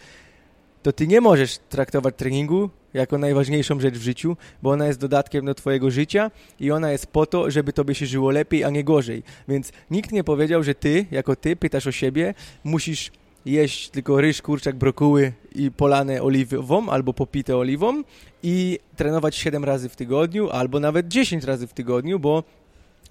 [0.82, 5.44] to ty nie możesz traktować treningu jako najważniejszą rzecz w życiu, bo ona jest dodatkiem
[5.44, 6.30] do twojego życia
[6.60, 9.22] i ona jest po to, żeby tobie się żyło lepiej, a nie gorzej.
[9.48, 13.10] Więc nikt nie powiedział, że ty, jako ty, pytasz o siebie, musisz
[13.46, 18.02] jeść tylko ryż, kurczak, brokuły i polane oliwą albo popite oliwą
[18.42, 22.44] i trenować 7 razy w tygodniu albo nawet 10 razy w tygodniu, bo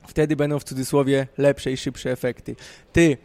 [0.07, 2.55] wtedy będą w cudzysłowie lepsze i szybsze efekty.
[2.93, 3.17] Ty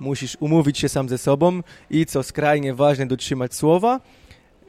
[0.00, 4.00] musisz umówić się sam ze sobą i co skrajnie ważne, dotrzymać słowa,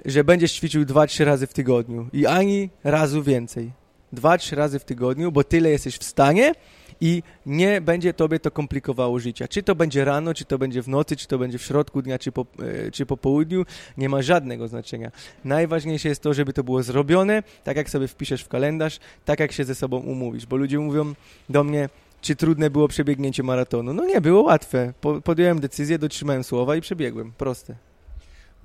[0.05, 3.80] że będziesz ćwiczył 2-3 razy w tygodniu i ani razu więcej.
[4.13, 6.53] 2-3 razy w tygodniu, bo tyle jesteś w stanie,
[7.01, 9.47] i nie będzie tobie to komplikowało życia.
[9.47, 12.19] Czy to będzie rano, czy to będzie w nocy, czy to będzie w środku dnia,
[12.19, 12.45] czy po,
[12.87, 13.65] e, czy po południu,
[13.97, 15.11] nie ma żadnego znaczenia.
[15.45, 19.51] Najważniejsze jest to, żeby to było zrobione, tak jak sobie wpiszesz w kalendarz, tak jak
[19.51, 21.13] się ze sobą umówisz, bo ludzie mówią
[21.49, 21.89] do mnie,
[22.21, 23.93] czy trudne było przebiegnięcie maratonu.
[23.93, 24.93] No nie, było łatwe.
[25.23, 27.31] podjąłem decyzję, dotrzymałem słowa i przebiegłem.
[27.37, 27.90] Proste.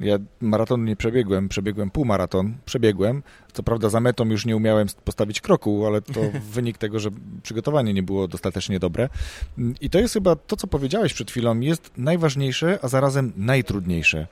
[0.01, 3.23] Ja maraton nie przebiegłem, przebiegłem półmaraton, przebiegłem.
[3.53, 6.21] Co prawda za metą już nie umiałem postawić kroku, ale to
[6.55, 7.11] wynik tego, że
[7.43, 9.09] przygotowanie nie było dostatecznie dobre.
[9.81, 14.27] I to jest chyba to, co powiedziałeś przed chwilą, jest najważniejsze, a zarazem najtrudniejsze.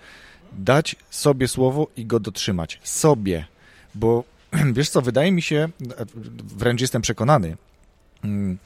[0.53, 2.81] Dać sobie słowo i go dotrzymać.
[2.83, 3.45] Sobie.
[3.95, 4.25] Bo
[4.77, 5.69] wiesz co, wydaje mi się,
[6.45, 7.57] wręcz jestem przekonany,
[8.25, 8.59] mm,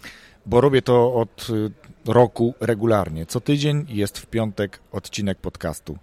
[0.47, 1.71] bo robię to od y,
[2.13, 3.27] roku regularnie.
[3.27, 5.99] Co tydzień jest w piątek odcinek podcastu.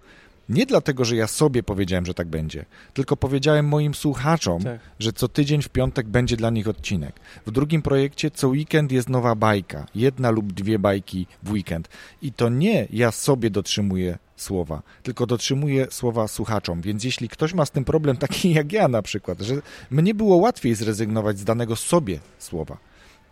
[0.48, 4.80] Nie dlatego, że ja sobie powiedziałem, że tak będzie, tylko powiedziałem moim słuchaczom, tak.
[4.98, 7.20] że co tydzień w piątek będzie dla nich odcinek.
[7.46, 11.88] W drugim projekcie co weekend jest nowa bajka, jedna lub dwie bajki w weekend.
[12.22, 16.80] I to nie ja sobie dotrzymuję słowa, tylko dotrzymuję słowa słuchaczom.
[16.80, 19.54] Więc jeśli ktoś ma z tym problem, taki jak ja na przykład, że
[19.90, 22.76] mnie było łatwiej zrezygnować z danego sobie słowa,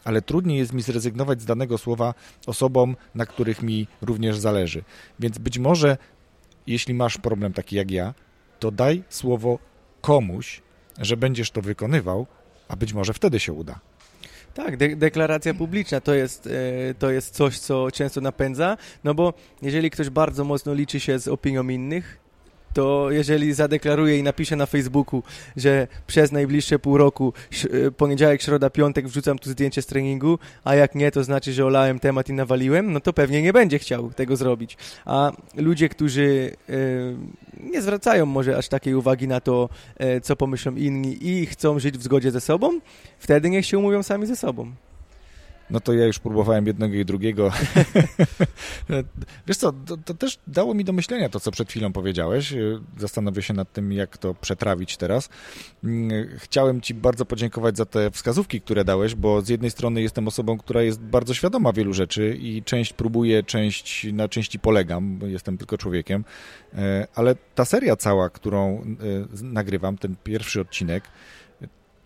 [0.04, 2.14] ale trudniej jest mi zrezygnować z danego słowa
[2.46, 4.84] osobom, na których mi również zależy.
[5.20, 5.96] Więc być może
[6.66, 8.14] jeśli masz problem taki jak ja,
[8.60, 9.58] to daj słowo
[10.00, 10.62] komuś,
[10.98, 12.26] że będziesz to wykonywał,
[12.68, 13.80] a być może wtedy się uda.
[14.54, 19.34] Tak, de deklaracja publiczna to jest, e, to jest coś, co często napędza, no bo
[19.62, 22.23] jeżeli ktoś bardzo mocno liczy się z opinią innych,
[22.74, 25.22] to jeżeli zadeklaruję i napiszę na Facebooku,
[25.56, 27.32] że przez najbliższe pół roku,
[27.86, 31.66] e, poniedziałek, środa, piątek wrzucam tu zdjęcie z treningu, a jak nie, to znaczy, że
[31.66, 34.76] olałem temat i nawaliłem, no to pewnie nie będzie chciał tego zrobić.
[35.04, 36.74] A ludzie, którzy e,
[37.70, 41.98] nie zwracają może aż takiej uwagi na to, e, co pomyślą inni i chcą żyć
[41.98, 42.80] w zgodzie ze sobą,
[43.18, 44.72] wtedy niech się umówią sami ze sobą.
[45.70, 47.52] No to ja już próbowałem jednego i drugiego.
[49.46, 52.54] Wiesz co, to, to, też dało mi do myślenia to, co przed chwilą powiedziałeś.
[52.98, 55.28] Zastanowię się nad tym, jak to przetrawić teraz.
[56.36, 60.58] Chciałem Ci bardzo podziękować za te wskazówki, które dałeś, bo z jednej strony jestem osobą,
[60.58, 65.78] która jest bardzo świadoma wielu rzeczy i część próbuję, część na części polegam, jestem tylko
[65.78, 66.24] człowiekiem,
[66.74, 68.80] e, ale ta seria cała, którą
[69.42, 71.04] e, nagrywam, ten pierwszy odcinek,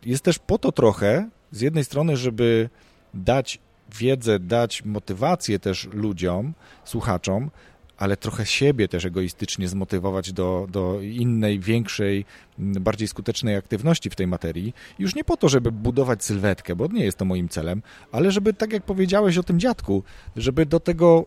[0.04, 2.68] jest też po to trochę, z jednej strony, żeby
[3.14, 3.58] dać
[3.98, 6.52] wiedzę, dać motywację też ludziom,
[6.84, 7.50] słuchaczom,
[7.98, 12.24] ale trochę siebie też egoistycznie zmotywować do, do innej, większej,
[12.58, 14.74] bardziej skutecznej aktywności w tej materii.
[14.98, 17.82] Już nie po to, żeby budować sylwetkę, bo nie jest to moim celem,
[18.12, 20.02] ale żeby, tak jak powiedziałeś o tym dziadku,
[20.36, 21.24] żeby do tego,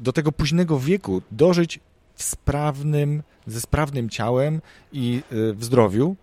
[0.00, 1.80] do tego późnego wieku dożyć
[2.14, 4.60] w sprawnym, ze sprawnym ciałem
[4.92, 6.16] i y, w zdrowiu,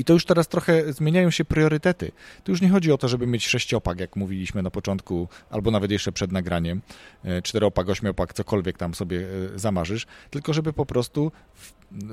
[0.00, 2.12] I to już teraz trochę zmieniają się priorytety.
[2.44, 5.90] Tu już nie chodzi o to, żeby mieć sześciopak, jak mówiliśmy na początku, albo nawet
[5.90, 6.82] jeszcze przed nagraniem,
[7.24, 11.32] e, czteroopak, ośmiopak, cokolwiek tam sobie e, zamarzysz, tylko żeby po prostu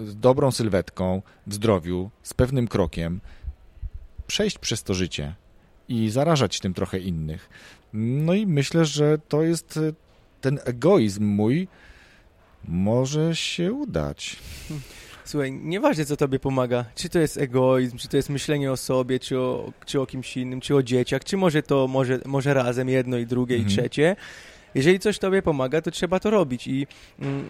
[0.05, 3.21] z dobrą sylwetką, w zdrowiu, z pewnym krokiem
[4.27, 5.35] przejść przez to życie
[5.88, 7.49] i zarażać tym trochę innych.
[7.93, 9.93] No i myślę, że to jest e,
[10.41, 11.67] ten egoizm mój
[12.67, 14.35] może się udać.
[15.28, 19.19] Słuchaj, nieważne co tobie pomaga, czy to jest egoizm, czy to jest myślenie o sobie,
[19.19, 22.89] czy o, czy o kimś innym, czy o dzieciach, czy może to może, może razem
[22.89, 23.71] jedno i drugie mhm.
[23.71, 24.15] i trzecie.
[24.75, 26.88] Jeżeli coś tobie pomaga, to trzeba to robić i
[27.19, 27.45] mm,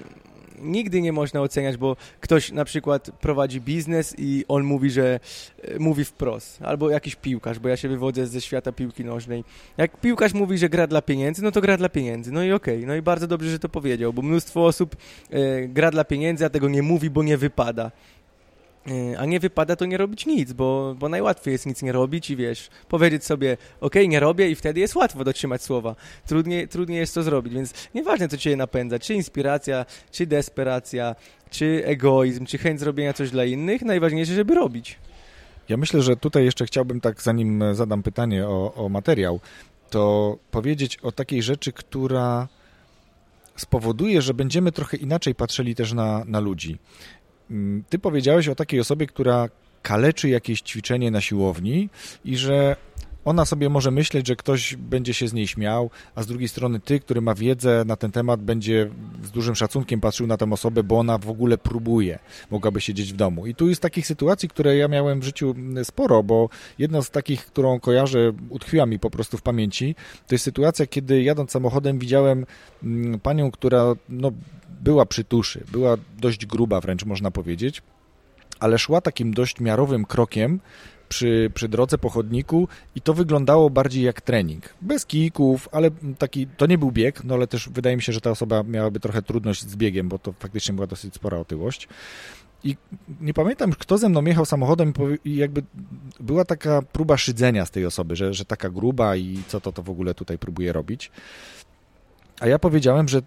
[0.62, 5.20] nigdy nie można oceniać, bo ktoś na przykład prowadzi biznes i on mówi, że
[5.62, 9.44] e, mówi wprost, albo jakiś piłkarz, bo ja się wywodzę ze świata piłki nożnej.
[9.78, 12.32] Jak piłkarz mówi, że gra dla pieniędzy, no to gra dla pieniędzy.
[12.32, 12.88] No i okej, okay.
[12.88, 14.96] no i bardzo dobrze, że to powiedział, bo mnóstwo osób
[15.30, 17.92] e, gra dla pieniędzy, a tego nie mówi, bo nie wypada.
[18.88, 22.30] E, a nie wypada to nie robić nic, bo, bo najłatwiej jest nic nie robić
[22.30, 25.96] i wiesz, powiedzieć sobie, ok, nie robię i wtedy jest łatwo dotrzymać słowa.
[26.28, 31.16] Trudniej, trudniej jest to zrobić, więc nieważne co cię napędza, czy inspiracja, czy desperacja,
[31.50, 34.98] czy egoizm, czy chęć zrobienia coś dla innych, najważniejsze, żeby robić.
[35.70, 39.40] Ja myślę, że tutaj jeszcze chciałbym tak, zanim zadam pytanie o, o materiał,
[39.90, 42.48] to powiedzieć o takiej rzeczy, która
[43.56, 46.78] spowoduje, że będziemy trochę inaczej patrzyli też na, na ludzi.
[47.52, 49.50] Mm, ty powiedziałeś o takiej osobie, która
[49.82, 51.90] kaleczy jakieś ćwiczenie na siłowni
[52.26, 52.76] i że
[53.28, 56.80] ona sobie może myśleć, że ktoś będzie się z niej śmiał, a z drugiej strony
[56.80, 58.90] ty, który ma wiedzę na ten temat, będzie
[59.24, 62.20] z dużym szacunkiem patrzył na tę osobę, bo ona w ogóle próbuje,
[62.52, 63.48] mogłaby siedzieć w domu.
[63.48, 67.10] I tu jest takich sytuacji, które ja miałem w życiu mm, sporo, bo jedna z
[67.10, 69.96] takich, którą kojarzę, utkwiła mi po prostu w pamięci,
[70.28, 72.46] to jest sytuacja, kiedy jadąc samochodem widziałem
[72.84, 74.32] mm, panią, która no,
[74.82, 77.82] była przy tuszy, była dość gruba wręcz można powiedzieć,
[78.60, 80.60] ale szła takim dość miarowym krokiem
[81.10, 84.74] przy, przy drodze po chodniku i to wyglądało bardziej jak trening.
[84.82, 88.22] Bez kijków, ale taki, to nie był bieg, no ale też wydaje mi się, że
[88.22, 91.88] ta osoba miałaby trochę trudność z biegiem, bo to faktycznie była dosyć spora otyłość.
[92.64, 92.78] I
[93.22, 94.94] nie pamiętam, kto ze mną jechał samochodem
[95.26, 95.64] i jakby
[96.20, 99.84] była taka próba szydzenia z tej osoby, że, że taka gruba i co to to
[99.84, 101.12] w ogóle tutaj próbuje robić.
[102.40, 103.22] A ja powiedziałem, że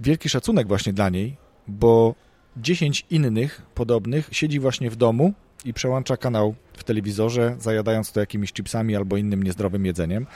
[0.00, 1.36] wielki szacunek właśnie dla niej,
[1.68, 2.14] bo
[2.56, 5.32] 10 innych podobnych siedzi właśnie w domu
[5.64, 10.26] i przełącza kanał w telewizorze, zajadając to jakimiś chipsami albo innym niezdrowym jedzeniem.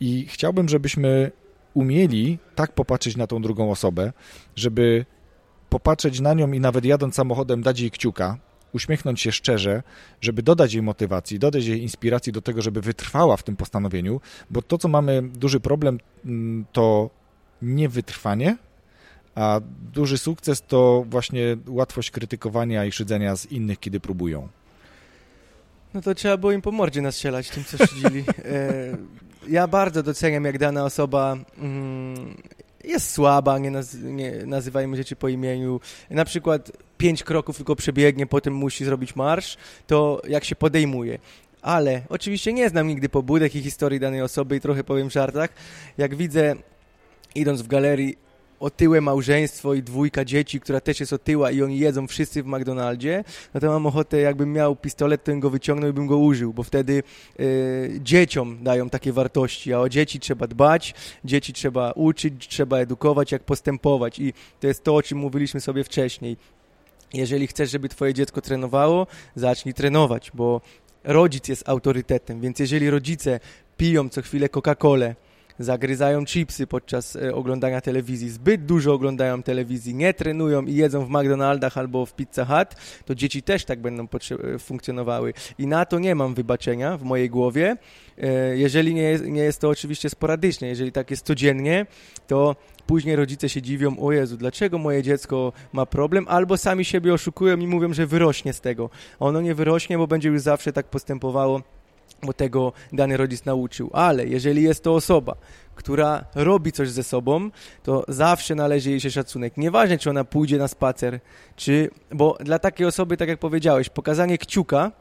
[0.00, 1.30] I chciałbym, żebyśmy
[1.74, 4.12] umieli tak popatrzeć na tą drugą osobę,
[4.56, 5.04] żeby
[5.68, 8.38] popatrzeć na nią i nawet jadąc samochodem dać jej kciuka,
[8.72, 9.82] uśmiechnąć się szczerze,
[10.20, 14.62] żeby dodać jej motywacji, dodać jej inspiracji do tego, żeby wytrwała w tym postanowieniu, bo
[14.62, 17.10] to, co mamy duży problem, mm, to
[17.62, 18.56] niewytrwanie,
[19.34, 19.60] a
[19.92, 24.48] duży sukces to właśnie łatwość krytykowania i szydzenia z innych, kiedy próbują.
[25.94, 28.24] No to trzeba było im po mordzie nastrzelać tym, co szydzili.
[28.44, 28.96] E,
[29.48, 32.36] ja bardzo doceniam, jak dana osoba mm,
[32.84, 35.80] jest słaba, nie, naz nie nazywajmy rzeczy po imieniu.
[36.10, 39.56] Na przykład pięć kroków tylko przebiegnie, potem musi zrobić marsz,
[39.86, 41.18] to jak się podejmuje.
[41.62, 45.50] Ale oczywiście nie znam nigdy pobudek i historii danej osoby i trochę powiem w żartach.
[45.98, 46.54] Jak widzę,
[47.34, 48.23] idąc w galerii,
[48.64, 53.24] otyłe małżeństwo i dwójka dzieci, która też jest otyła i oni jedzą wszyscy w McDonaldzie,
[53.54, 56.52] no to mam ochotę, jakbym miał pistolet, to bym go wyciągnął i bym go użył,
[56.52, 57.02] bo wtedy
[57.40, 60.94] y, dzieciom dają takie wartości, a o dzieci trzeba dbać,
[61.24, 65.84] dzieci trzeba uczyć, trzeba edukować, jak postępować i to jest to, o czym mówiliśmy sobie
[65.84, 66.36] wcześniej.
[67.14, 69.06] Jeżeli chcesz, żeby twoje dziecko trenowało,
[69.36, 70.60] zacznij trenować, bo
[71.04, 73.40] rodzic jest autorytetem, więc jeżeli rodzice
[73.76, 75.14] piją co chwilę Coca-Colę,
[75.58, 81.10] zagryzają chipsy podczas e, oglądania telewizji, zbyt dużo oglądają telewizji, nie trenują i jedzą w
[81.10, 84.04] McDonaldach albo w Pizza Hut, to dzieci też tak będą
[84.54, 85.34] e, funkcjonowały.
[85.58, 87.76] I na to nie mam wybaczenia w mojej głowie.
[88.18, 91.86] E, jeżeli nie jest, nie jest to oczywiście sporadycznie, jeżeli tak jest codziennie,
[92.26, 97.14] to później rodzice się dziwią, o Jezu, dlaczego moje dziecko ma problem, albo sami siebie
[97.14, 98.90] oszukują i mówią, że wyrośnie z tego.
[99.20, 101.62] Ono nie wyrośnie, bo będzie już zawsze tak postępowało
[102.22, 103.90] bo tego dany rodzic nauczył.
[103.92, 105.36] Ale jeżeli jest to osoba,
[105.74, 107.50] która robi coś ze sobą,
[107.82, 109.56] to zawsze należy jej się szacunek.
[109.56, 111.20] Nieważne, czy ona pójdzie na spacer,
[111.56, 111.90] czy...
[112.10, 114.92] Bo dla takiej osoby, tak jak powiedziałeś, pokazanie kciuka,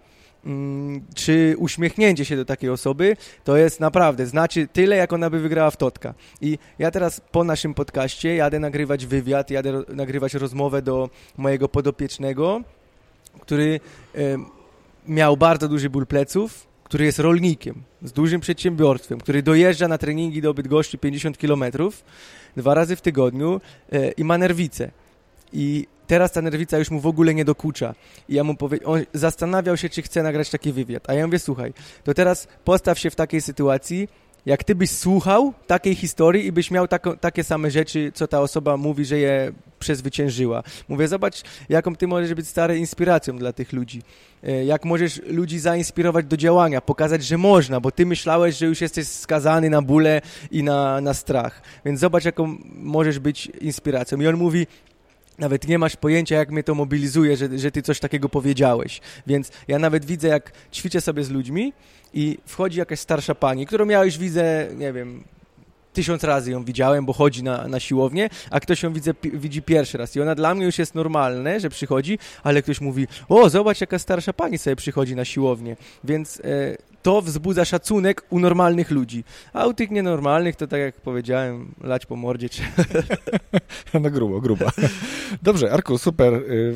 [0.46, 5.40] mm, czy uśmiechnięcie się do takiej osoby, to jest naprawdę, znaczy tyle, jak ona by
[5.40, 6.14] wygrała w Totka.
[6.42, 12.62] I ja teraz po naszym podcaście jadę nagrywać wywiad, jadę nagrywać rozmowę do mojego podopiecznego,
[13.40, 13.80] który
[15.08, 20.42] miał bardzo duży ból pleców, który jest rolnikiem, z dużym przedsiębiorstwem, który dojeżdża na treningi
[20.42, 21.64] do Bydgoszczy 50 km
[22.58, 24.92] dwa razy w tygodniu e, i ma nerwice.
[25.54, 27.96] I teraz ta nerwica już mu w ogóle nie dokucza.
[28.30, 31.10] I ja mu powie, on zastanawiał się, czy chce nagrać taki wywiad.
[31.10, 31.74] A ja mówię, słuchaj,
[32.04, 34.10] to teraz postaw się w takiej sytuacji,
[34.46, 38.42] jak ty byś słuchał takiej historii i byś miał tako, takie same rzeczy, co ta
[38.42, 40.64] osoba mówi, że je przezwyciężyła.
[40.88, 44.02] Mówię, zobacz, jaką ty możesz być stary inspiracją dla tych ludzi.
[44.44, 48.82] E, jak możesz ludzi zainspirować do działania, pokazać, że można, bo ty myślałeś, że już
[48.82, 50.22] jesteś skazany na bóle
[50.52, 51.62] i na, na strach.
[51.86, 54.22] Więc zobacz, jaką możesz być inspiracją.
[54.22, 54.68] I on mówi,
[55.38, 59.02] nawet nie masz pojęcia, jak mnie to mobilizuje, że, że ty coś takiego powiedziałeś.
[59.28, 61.74] Więc ja nawet widzę, jak ćwiczę sobie z ludźmi
[62.14, 65.24] i wchodzi jakaś starsza pani, którą ja już widzę, nie wiem,
[65.94, 69.98] tysiąc razy ją widziałem, bo chodzi na, na siłownię, a ktoś ją widzę, widzi pierwszy
[69.98, 70.16] raz.
[70.16, 74.00] I ona dla mnie już jest normalne, że przychodzi, ale ktoś mówi, o, zobacz, jaka
[74.00, 75.76] starsza pani sobie przychodzi na siłownię.
[76.04, 76.44] Więc e,
[77.04, 79.24] to wzbudza szacunek u normalnych ludzi.
[79.54, 82.50] A u tych nienormalnych to tak jak powiedziałem, lać po mordzie
[83.94, 84.66] no grubo, grubo.
[85.42, 86.34] Dobrze, Arku, super.
[86.34, 86.76] Y,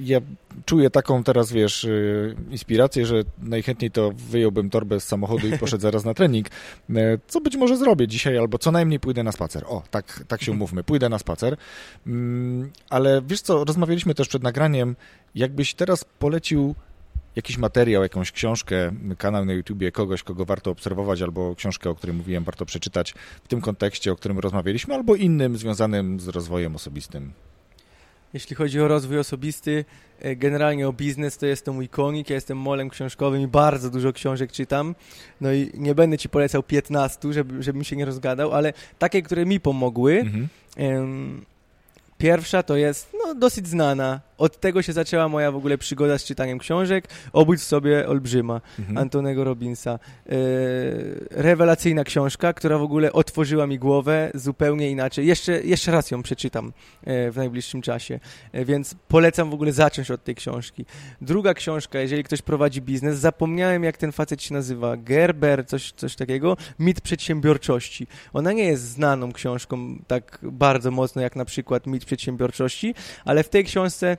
[0.00, 0.20] ja
[0.68, 5.82] czuję taką teraz, wiesz, y, inspirację, że najchętniej to wyjąłbym torbę z samochodu i poszedł
[5.82, 6.46] zaraz na trening.
[6.46, 6.94] Y,
[7.28, 9.64] co być może zrobię dzisiaj, albo co najmniej pójdę na spacer.
[9.66, 11.56] O, tak, tak się umówmy, pójdę na spacer.
[12.06, 14.96] Mm, ale wiesz co, rozmawialiśmy też przed nagraniem,
[15.34, 16.74] jakbyś teraz polecił
[17.36, 22.16] jakiś materiał, jakąś książkę, kanał na YouTubie kogoś, kogo warto obserwować, albo książkę, o której
[22.16, 23.14] mówiłem, warto przeczytać
[23.44, 27.32] w tym kontekście, o którym rozmawialiśmy, albo innym związanym z rozwojem osobistym?
[28.34, 29.84] Jeśli chodzi o rozwój osobisty,
[30.20, 32.30] e, generalnie o biznes, to jest to mój konik.
[32.30, 34.94] Ja jestem molem książkowym i bardzo dużo książek czytam.
[35.40, 39.46] No i nie będę ci polecał 15, żeby, żebym się nie rozgadał, ale takie, które
[39.46, 40.20] mi pomogły.
[40.20, 40.48] Mhm.
[42.18, 44.20] Pierwsza to jest no, dosyć znana.
[44.38, 47.08] Od tego się zaczęła moja w ogóle przygoda z czytaniem książek.
[47.32, 48.98] Obudź sobie olbrzyma mhm.
[48.98, 49.90] Antonego Robinsa.
[49.90, 49.98] E,
[51.30, 55.26] rewelacyjna książka, która w ogóle otworzyła mi głowę zupełnie inaczej.
[55.26, 56.72] Jeszcze, jeszcze raz ją przeczytam
[57.04, 58.20] e, w najbliższym czasie,
[58.52, 60.84] e, więc polecam w ogóle zacząć od tej książki.
[61.20, 66.16] Druga książka, jeżeli ktoś prowadzi biznes, zapomniałem jak ten facet się nazywa, Gerber, coś, coś
[66.16, 68.06] takiego, Mit przedsiębiorczości.
[68.32, 73.48] Ona nie jest znaną książką tak bardzo mocno jak na przykład Mit przedsiębiorczości, ale w
[73.48, 74.16] tej książce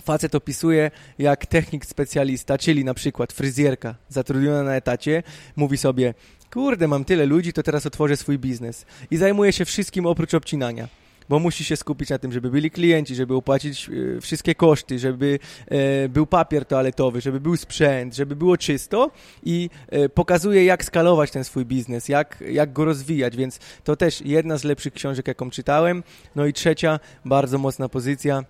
[0.00, 5.22] Facet opisuje, jak technik specjalista, czyli na przykład fryzjerka zatrudniona na etacie,
[5.56, 6.14] mówi sobie,
[6.52, 8.86] kurde, mam tyle ludzi, to teraz otworzę swój biznes.
[9.10, 10.88] I zajmuje się wszystkim oprócz obcinania
[11.28, 15.38] bo musi się skupić na tym, żeby byli klienci, żeby opłacić e, wszystkie koszty, żeby
[15.66, 19.10] e, był papier toaletowy, żeby był sprzęt, żeby było czysto
[19.42, 24.20] i e, pokazuje, jak skalować ten swój biznes, jak, jak go rozwijać, więc to też
[24.20, 26.02] jedna z lepszych książek, jaką czytałem.
[26.36, 28.44] No i trzecia, bardzo mocna pozycja,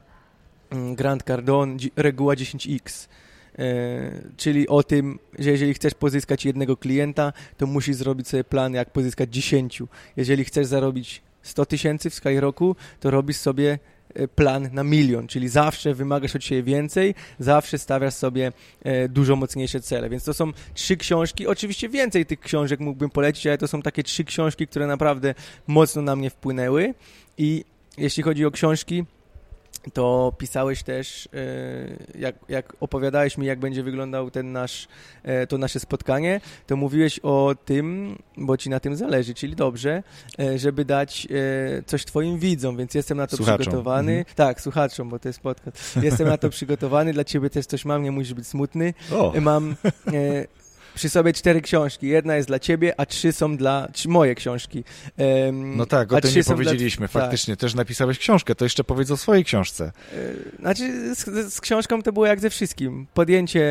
[0.97, 3.09] Grant Cardone, reguła 10x.
[4.37, 8.91] czyli o tym, że jeżeli chcesz pozyskać jednego klienta, to musisz zrobić sobie plan, jak
[8.91, 9.83] pozyskać 10.
[10.17, 13.79] Jeżeli chcesz zarobić 100 tysięcy w Skyroku, to robisz sobie
[14.15, 18.53] e, plan na milion, czyli zawsze wymagasz od siebie więcej, zawsze stawiasz sobie
[18.83, 20.09] e, dużo mocniejsze cele.
[20.09, 21.47] Więc to są trzy książki.
[21.47, 25.35] Oczywiście więcej tych książek mógłbym polecić, ale to są takie trzy książki, które naprawdę
[25.67, 26.95] mocno na mnie wpłynęły.
[27.39, 27.65] I
[27.99, 29.05] jeśli chodzi o książki,
[29.93, 31.29] to pisałeś też,
[32.15, 34.89] e, jak, jak opowiadałeś mi, jak będzie wyglądał ten nasz,
[35.23, 40.03] e, to nasze spotkanie, to mówiłeś o tym, bo ci na tym zależy, czyli dobrze,
[40.39, 41.29] e, żeby dać
[41.87, 43.59] coś twoim widzom, więc jestem na to słuchaczom.
[43.59, 44.13] przygotowany.
[44.13, 44.35] Mhm.
[44.37, 45.97] Tak, słuchaczom, bo to jest podcast.
[46.03, 48.95] Jestem na to przygotowany, dla ciebie też coś mam, nie musisz być smutny.
[49.13, 49.33] O.
[49.41, 49.77] Mam
[50.95, 52.07] przy sobie cztery książki.
[52.07, 53.89] Jedna jest dla ciebie, a trzy są dla...
[53.93, 54.85] Trzy moje książki.
[55.19, 57.09] Um, no tak, o tym nie powiedzieliśmy.
[57.09, 57.21] Dla...
[57.21, 57.61] Faktycznie, tak.
[57.61, 58.55] też napisałeś książkę.
[58.55, 59.93] To jeszcze powiedz o swojej książce.
[60.13, 63.07] E, znaczy, z, z, książką to było jak ze wszystkim.
[63.15, 63.63] Podjęcie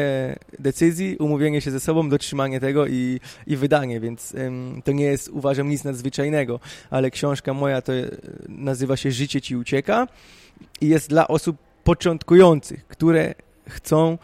[0.59, 5.29] decyzji, umówienie się ze sobą, dotrzymanie tego i, i wydanie, więc um, to nie jest,
[5.29, 6.59] uważam, nic nadzwyczajnego.
[6.89, 8.09] Ale książka moja to e,
[8.47, 10.07] nazywa się Życie ci ucieka
[10.81, 13.33] i jest dla osób początkujących, które
[13.69, 14.17] chcą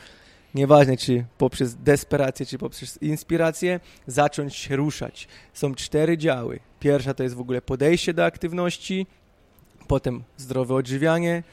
[0.56, 5.28] nieważne czy poprzez desperację, czy poprzez inspirację, zacząć się ruszać.
[5.54, 6.60] Są cztery działy.
[6.80, 9.08] Pierwsza to jest w ogóle podejście do aktywności,
[9.88, 11.44] potem zdrowe odżywianie,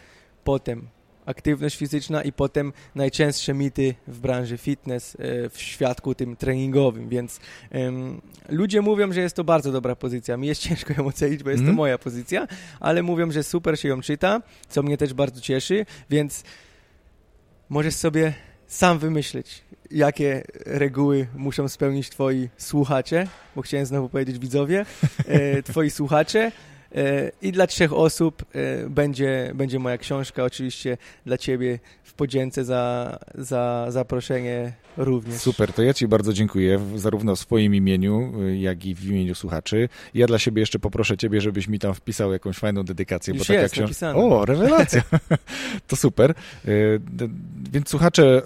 [0.45, 0.89] potem
[1.27, 7.41] aktywność fizyczna i potem najczęstsze mity w branży fitness, e, w świadku tym treningowym, więc
[7.71, 10.37] um, ludzie mówią, że jest to bardzo dobra pozycja.
[10.37, 11.67] Mi jest ciężko ją ocenić, bo jest mm.
[11.67, 11.77] to mhm.
[11.77, 12.47] moja pozycja,
[12.81, 16.45] ale mówią, że super się ją czyta, co mnie też bardzo cieszy, więc
[17.69, 18.35] możesz sobie
[18.67, 24.87] sam wymyśleć, jakie reguły muszą spełnić twoi słuchacze, bo chciałem znowu powiedzieć widzowie,
[25.27, 26.53] e, twoi słuchacze,
[27.43, 33.19] i dla trzech osób e, będzie, będzie moja książka, oczywiście dla ciebie w podzięce za,
[33.35, 35.41] za zaproszenie również.
[35.41, 39.89] Super, to ja Ci bardzo dziękuję, zarówno w swoim imieniu, jak i w imieniu słuchaczy.
[40.15, 43.35] Ja dla siebie jeszcze poproszę Ciebie, żebyś mi tam wpisał jakąś fajną dedykację.
[43.35, 44.19] Już bo taka jest książ- napisane.
[44.19, 45.03] O, rewelacja!
[45.89, 46.35] to super.
[47.01, 47.29] D-
[47.73, 48.43] Więc słuchacze,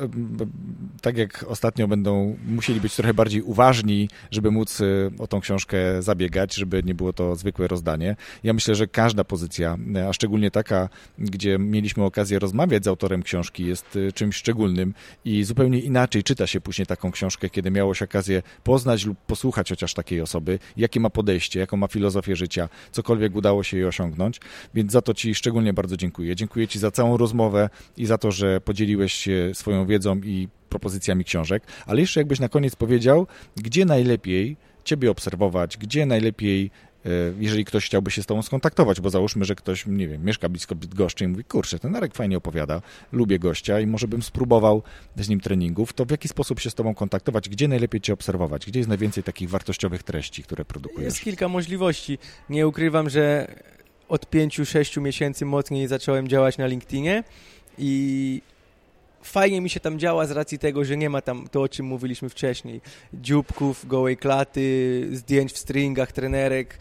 [1.01, 6.03] tak jak ostatnio, będą musieli być trochę bardziej uważni, żeby móc y, o tą książkę
[6.03, 8.16] zabiegać, żeby nie było to zwykłe rozdanie.
[8.42, 10.88] Ja myślę, że każda pozycja, y, a szczególnie taka,
[11.18, 14.94] gdzie mieliśmy okazję rozmawiać z autorem książki, jest y, czymś szczególnym
[15.24, 19.70] i zupełnie inaczej czyta się później taką książkę, kiedy miało się okazję poznać lub posłuchać
[19.70, 24.40] chociaż takiej osoby, jakie ma podejście, jaką ma filozofię życia, cokolwiek udało się jej osiągnąć.
[24.74, 26.36] Więc za to Ci szczególnie bardzo dziękuję.
[26.36, 31.25] Dziękuję Ci za całą rozmowę i za to, że podzieliłeś się swoją wiedzą i propozycjami
[31.25, 31.62] książek.
[31.87, 36.71] Ale jeszcze jakbyś na koniec powiedział, gdzie najlepiej Ciebie obserwować, gdzie najlepiej
[37.07, 40.49] e, jeżeli ktoś chciałby się z Tobą skontaktować, bo załóżmy, że ktoś, nie wiem, mieszka
[40.49, 44.83] blisko Bydgoszczy i mówi, kurczę, ten Arek fajnie opowiada, lubię gościa i może bym spróbował
[45.16, 48.66] z nim treningów, to w jaki sposób się z Tobą kontaktować, gdzie najlepiej Cię obserwować,
[48.66, 51.05] gdzie jest najwięcej takich wartościowych treści, które produkujesz?
[51.05, 52.19] Jest kilka możliwości.
[52.51, 53.55] Nie ukrywam, że
[54.09, 57.25] od 5-6 miesięcy mocniej zacząłem działać na LinkedInie
[57.79, 58.43] i
[59.23, 61.87] fajnie mi się tam działa z racji tego, że nie ma tam to, o czym
[61.87, 62.81] mówiliśmy wcześniej.
[63.14, 66.79] Dzióbków, gołej klaty, zdjęć w stringach, trenerek.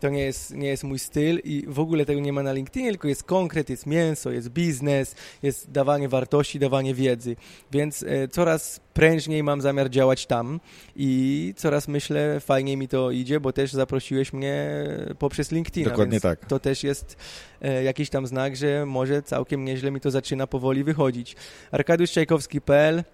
[0.00, 2.90] To nie jest, nie jest mój styl i w ogóle tego nie ma na LinkedInie,
[2.90, 7.36] tylko jest konkret, jest mięso, jest biznes, jest dawanie wartości, dawanie wiedzy.
[7.70, 10.60] Więc e, coraz prężniej mam zamiar działać tam
[10.96, 14.84] i coraz myślę fajniej mi to idzie, bo też zaprosiłeś mnie
[15.18, 15.84] poprzez LinkedIn.
[15.84, 16.46] Dokładnie tak.
[16.46, 17.16] To też jest
[17.62, 21.36] e, jakiś tam znak, że może całkiem nieźle mi to zaczyna powoli wychodzić.
[21.70, 23.04] arkadiuszczajkowski.pl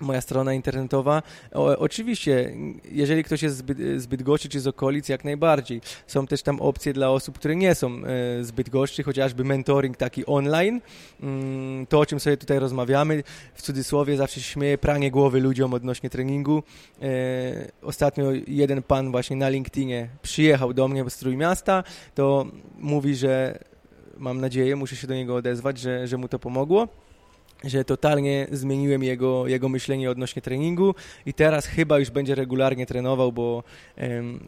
[0.00, 1.22] moja strona internetowa.
[1.52, 2.54] O, oczywiście,
[2.92, 5.80] jeżeli ktoś jest zbyt, zbyt goszczy czy z okolic, jak najbardziej.
[6.06, 10.26] Są też tam opcje dla osób, które nie są e, zbyt goszczy, chociażby mentoring taki
[10.26, 10.80] online.
[11.22, 13.22] Mm, to, o czym sobie tutaj rozmawiamy,
[13.54, 16.62] w cudzysłowie zawsze śmieję, pranie głowy ludziom odnośnie treningu.
[17.02, 17.06] E,
[17.82, 21.84] ostatnio jeden pan właśnie na LinkedInie przyjechał do mnie z Trójmiasta,
[22.14, 22.46] to
[22.78, 23.58] mówi, że
[24.16, 26.88] mam nadzieję, muszę się do niego odezwać, że, że mu to pomogło
[27.64, 30.94] że totalnie zmieniłem jego, jego myślenie odnośnie treningu
[31.26, 33.62] i teraz chyba już będzie regularnie trenował, bo,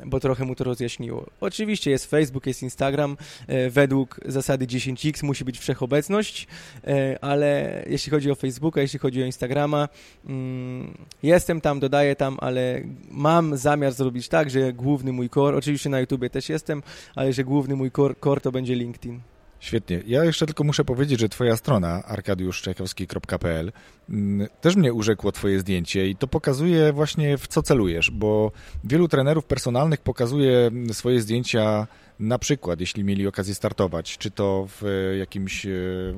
[0.07, 1.27] bo trochę mu to rozjaśniło.
[1.41, 6.47] Oczywiście jest Facebook, jest Instagram, e, według zasady 10x musi być wszechobecność,
[6.87, 9.89] e, ale jeśli chodzi o Facebooka, jeśli chodzi o Instagrama,
[10.27, 15.91] mm, jestem tam, dodaję tam, ale mam zamiar zrobić tak, że główny mój core, oczywiście
[15.91, 16.83] na YouTubie też jestem,
[17.15, 19.32] ale że główny mój core, core to będzie LinkedIn.
[19.63, 20.03] Świetnie.
[20.07, 23.73] Ja jeszcze tylko muszę powiedzieć, że twoja strona arkadiuszczajkowski.pl
[24.11, 28.53] mm, też mnie urzekło twoje zdjęcie i to pokazuje właśnie w co celujesz, bo
[28.85, 31.87] wielu trenerów personalnych pokazuje swoje zdjęcia
[32.21, 35.71] na przykład, jeśli mieli okazję startować, czy to w e, jakimś e,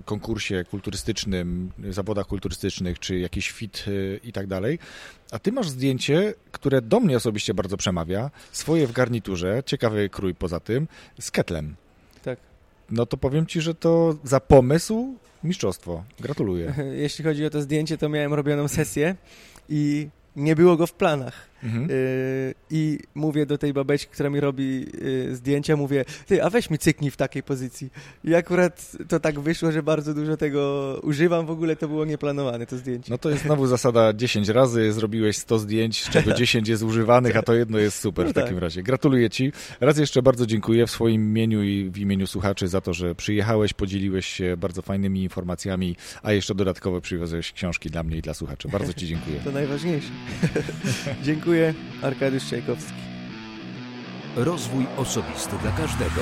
[0.04, 4.78] konkursie kulturystycznym, zawodach kulturystycznych, czy jakiś fit e, i tak dalej,
[5.30, 10.34] a ty masz zdjęcie, które do mnie osobiście bardzo przemawia, swoje w garniturze, ciekawy krój
[10.34, 10.88] poza tym,
[11.20, 11.76] z ketlem.
[12.90, 15.14] No to powiem ci, że to za pomysł
[15.44, 16.04] mistrzostwo.
[16.20, 16.74] Gratuluję.
[17.04, 19.16] Jeśli chodzi o to zdjęcie, to miałem robioną sesję
[19.68, 21.48] i nie było go w planach.
[21.64, 21.88] Mhm.
[21.88, 26.70] Yy, I mówię do tej babeczki, która mi robi yy, zdjęcia, mówię, ty, a weź
[26.70, 27.90] mi cyknij w takiej pozycji.
[28.24, 32.66] I akurat to tak wyszło, że bardzo dużo tego używam, w ogóle to było nieplanowane,
[32.66, 33.10] to zdjęcie.
[33.10, 37.36] No to jest znowu zasada 10 razy, zrobiłeś 100 zdjęć, z czego 10 jest używanych,
[37.36, 38.62] a to jedno jest super No w takim tak.
[38.62, 38.82] razie.
[38.82, 39.52] Gratuluję ci.
[39.80, 43.72] Raz jeszcze bardzo dziękuję w swoim imieniu i w imieniu słuchaczy za to, że przyjechałeś,
[43.72, 48.68] podzieliłeś się bardzo fajnymi informacjami, a jeszcze dodatkowo przywiozłeś książki dla mnie i dla słuchaczy.
[48.68, 49.40] Bardzo ci dziękuję.
[49.44, 50.08] To najważniejsze.
[51.24, 51.53] Dziękuję,
[52.02, 52.92] Arkadiusz Czajkowski.
[54.36, 56.20] Rozwój osobisty dla każdego.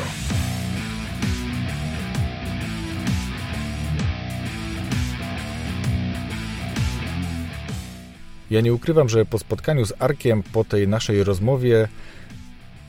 [8.51, 11.89] Ja nie ukrywam, że po spotkaniu z Arkiem, po tej naszej rozmowie,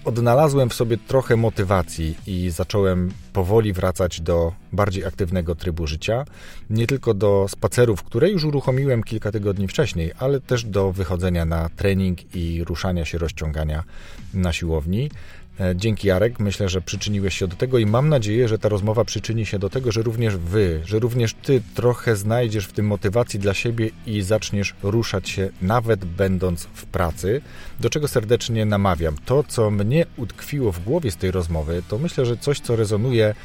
[0.06, 6.26] odnalazłem w sobie trochę motywacji i zacząłem powoli wracać do bardziej aktywnego trybu życia.
[6.70, 11.70] Nie tylko do spacerów, które już uruchomiłem kilka tygodni wcześniej, ale też do wychodzenia na
[11.70, 13.84] trening i ruszania się, rozciągania
[14.34, 15.12] na siłowni.
[15.60, 19.06] E, Dzięki Jarek, myślę, że przyczyniłeś się do tego i mam nadzieję, że ta rozmowa
[19.06, 23.40] przyczyni się do tego, że również wy, że również ty trochę znajdziesz w tym motywacji
[23.40, 27.42] dla siebie i zaczniesz ruszać się, nawet będąc w pracy,
[27.80, 29.16] do czego serdecznie namawiam.
[29.26, 33.36] To, co mnie utkwiło w głowie z tej rozmowy, to myślę, że coś, co rezonuje,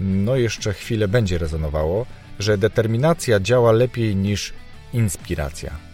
[0.00, 2.06] no jeszcze chwilę będzie rezonowało,
[2.38, 4.52] że determinacja działa lepiej niż
[4.92, 5.91] inspiracja.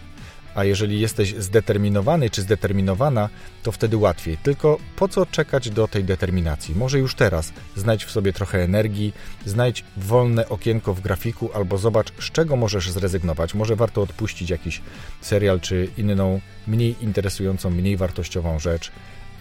[0.54, 3.28] A jeżeli jesteś zdeterminowany czy zdeterminowana,
[3.62, 4.38] to wtedy łatwiej.
[4.38, 6.74] Tylko po co czekać do tej determinacji?
[6.74, 9.12] Może już teraz znajdź w sobie trochę energii,
[9.46, 13.54] znajdź wolne okienko w grafiku albo zobacz, z czego możesz zrezygnować.
[13.54, 14.80] Może warto odpuścić jakiś
[15.20, 18.90] serial czy inną, mniej interesującą, mniej wartościową rzecz,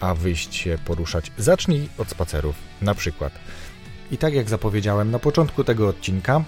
[0.00, 1.32] a wyjść się poruszać.
[1.38, 3.32] Zacznij od spacerów, na przykład.
[4.10, 6.44] I tak jak zapowiedziałem na początku tego odcinka,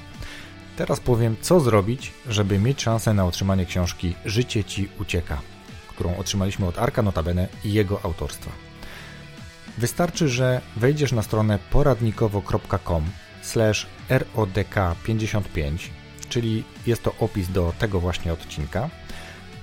[0.81, 5.41] Teraz powiem, co zrobić, żeby mieć szansę na otrzymanie książki Życie Ci ucieka,
[5.89, 8.51] którą otrzymaliśmy od Arka Notabene i jego autorstwa.
[9.79, 13.05] Wystarczy, że wejdziesz na stronę poradnikowo.com
[14.09, 15.79] rodk55,
[16.29, 18.91] czyli jest to opis do tego właśnie odcinka.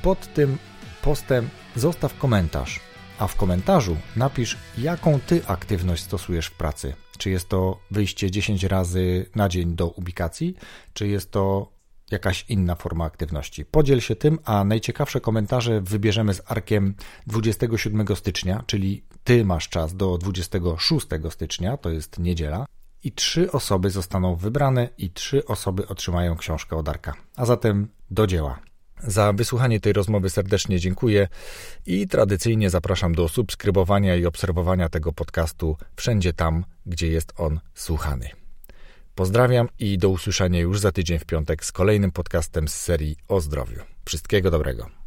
[0.02, 0.58] Pod tym
[1.02, 2.80] postem zostaw komentarz,
[3.20, 8.64] a w komentarzu napisz, jaką Ty aktywność stosujesz w pracy– czy jest to wyjście 10
[8.64, 10.56] razy na dzień do ubikacji,
[10.94, 11.72] czy jest to
[12.12, 13.66] jakaś inna forma aktywności.
[13.66, 16.96] Podziel się tym, a najciekawsze komentarze wybierzemy z arkiem
[17.28, 22.66] 27 stycznia, czyli ty masz czas do 26 stycznia, to jest niedziela.
[23.04, 27.14] I trzy osoby zostaną wybrane i trzy osoby otrzymają książkę od Arka.
[27.36, 28.60] A zatem do dzieła.
[29.04, 31.28] Za wysłuchanie tej rozmowy serdecznie dziękuję
[31.86, 38.30] i tradycyjnie zapraszam do subskrybowania i obserwowania tego podcastu wszędzie tam, gdzie jest on słuchany.
[39.16, 43.42] Pozdrawiam i do usłyszenia już za tydzień w piątek z kolejnym podcastem z serii o
[43.42, 43.82] zdrowiu.
[44.06, 45.07] Wszystkiego dobrego.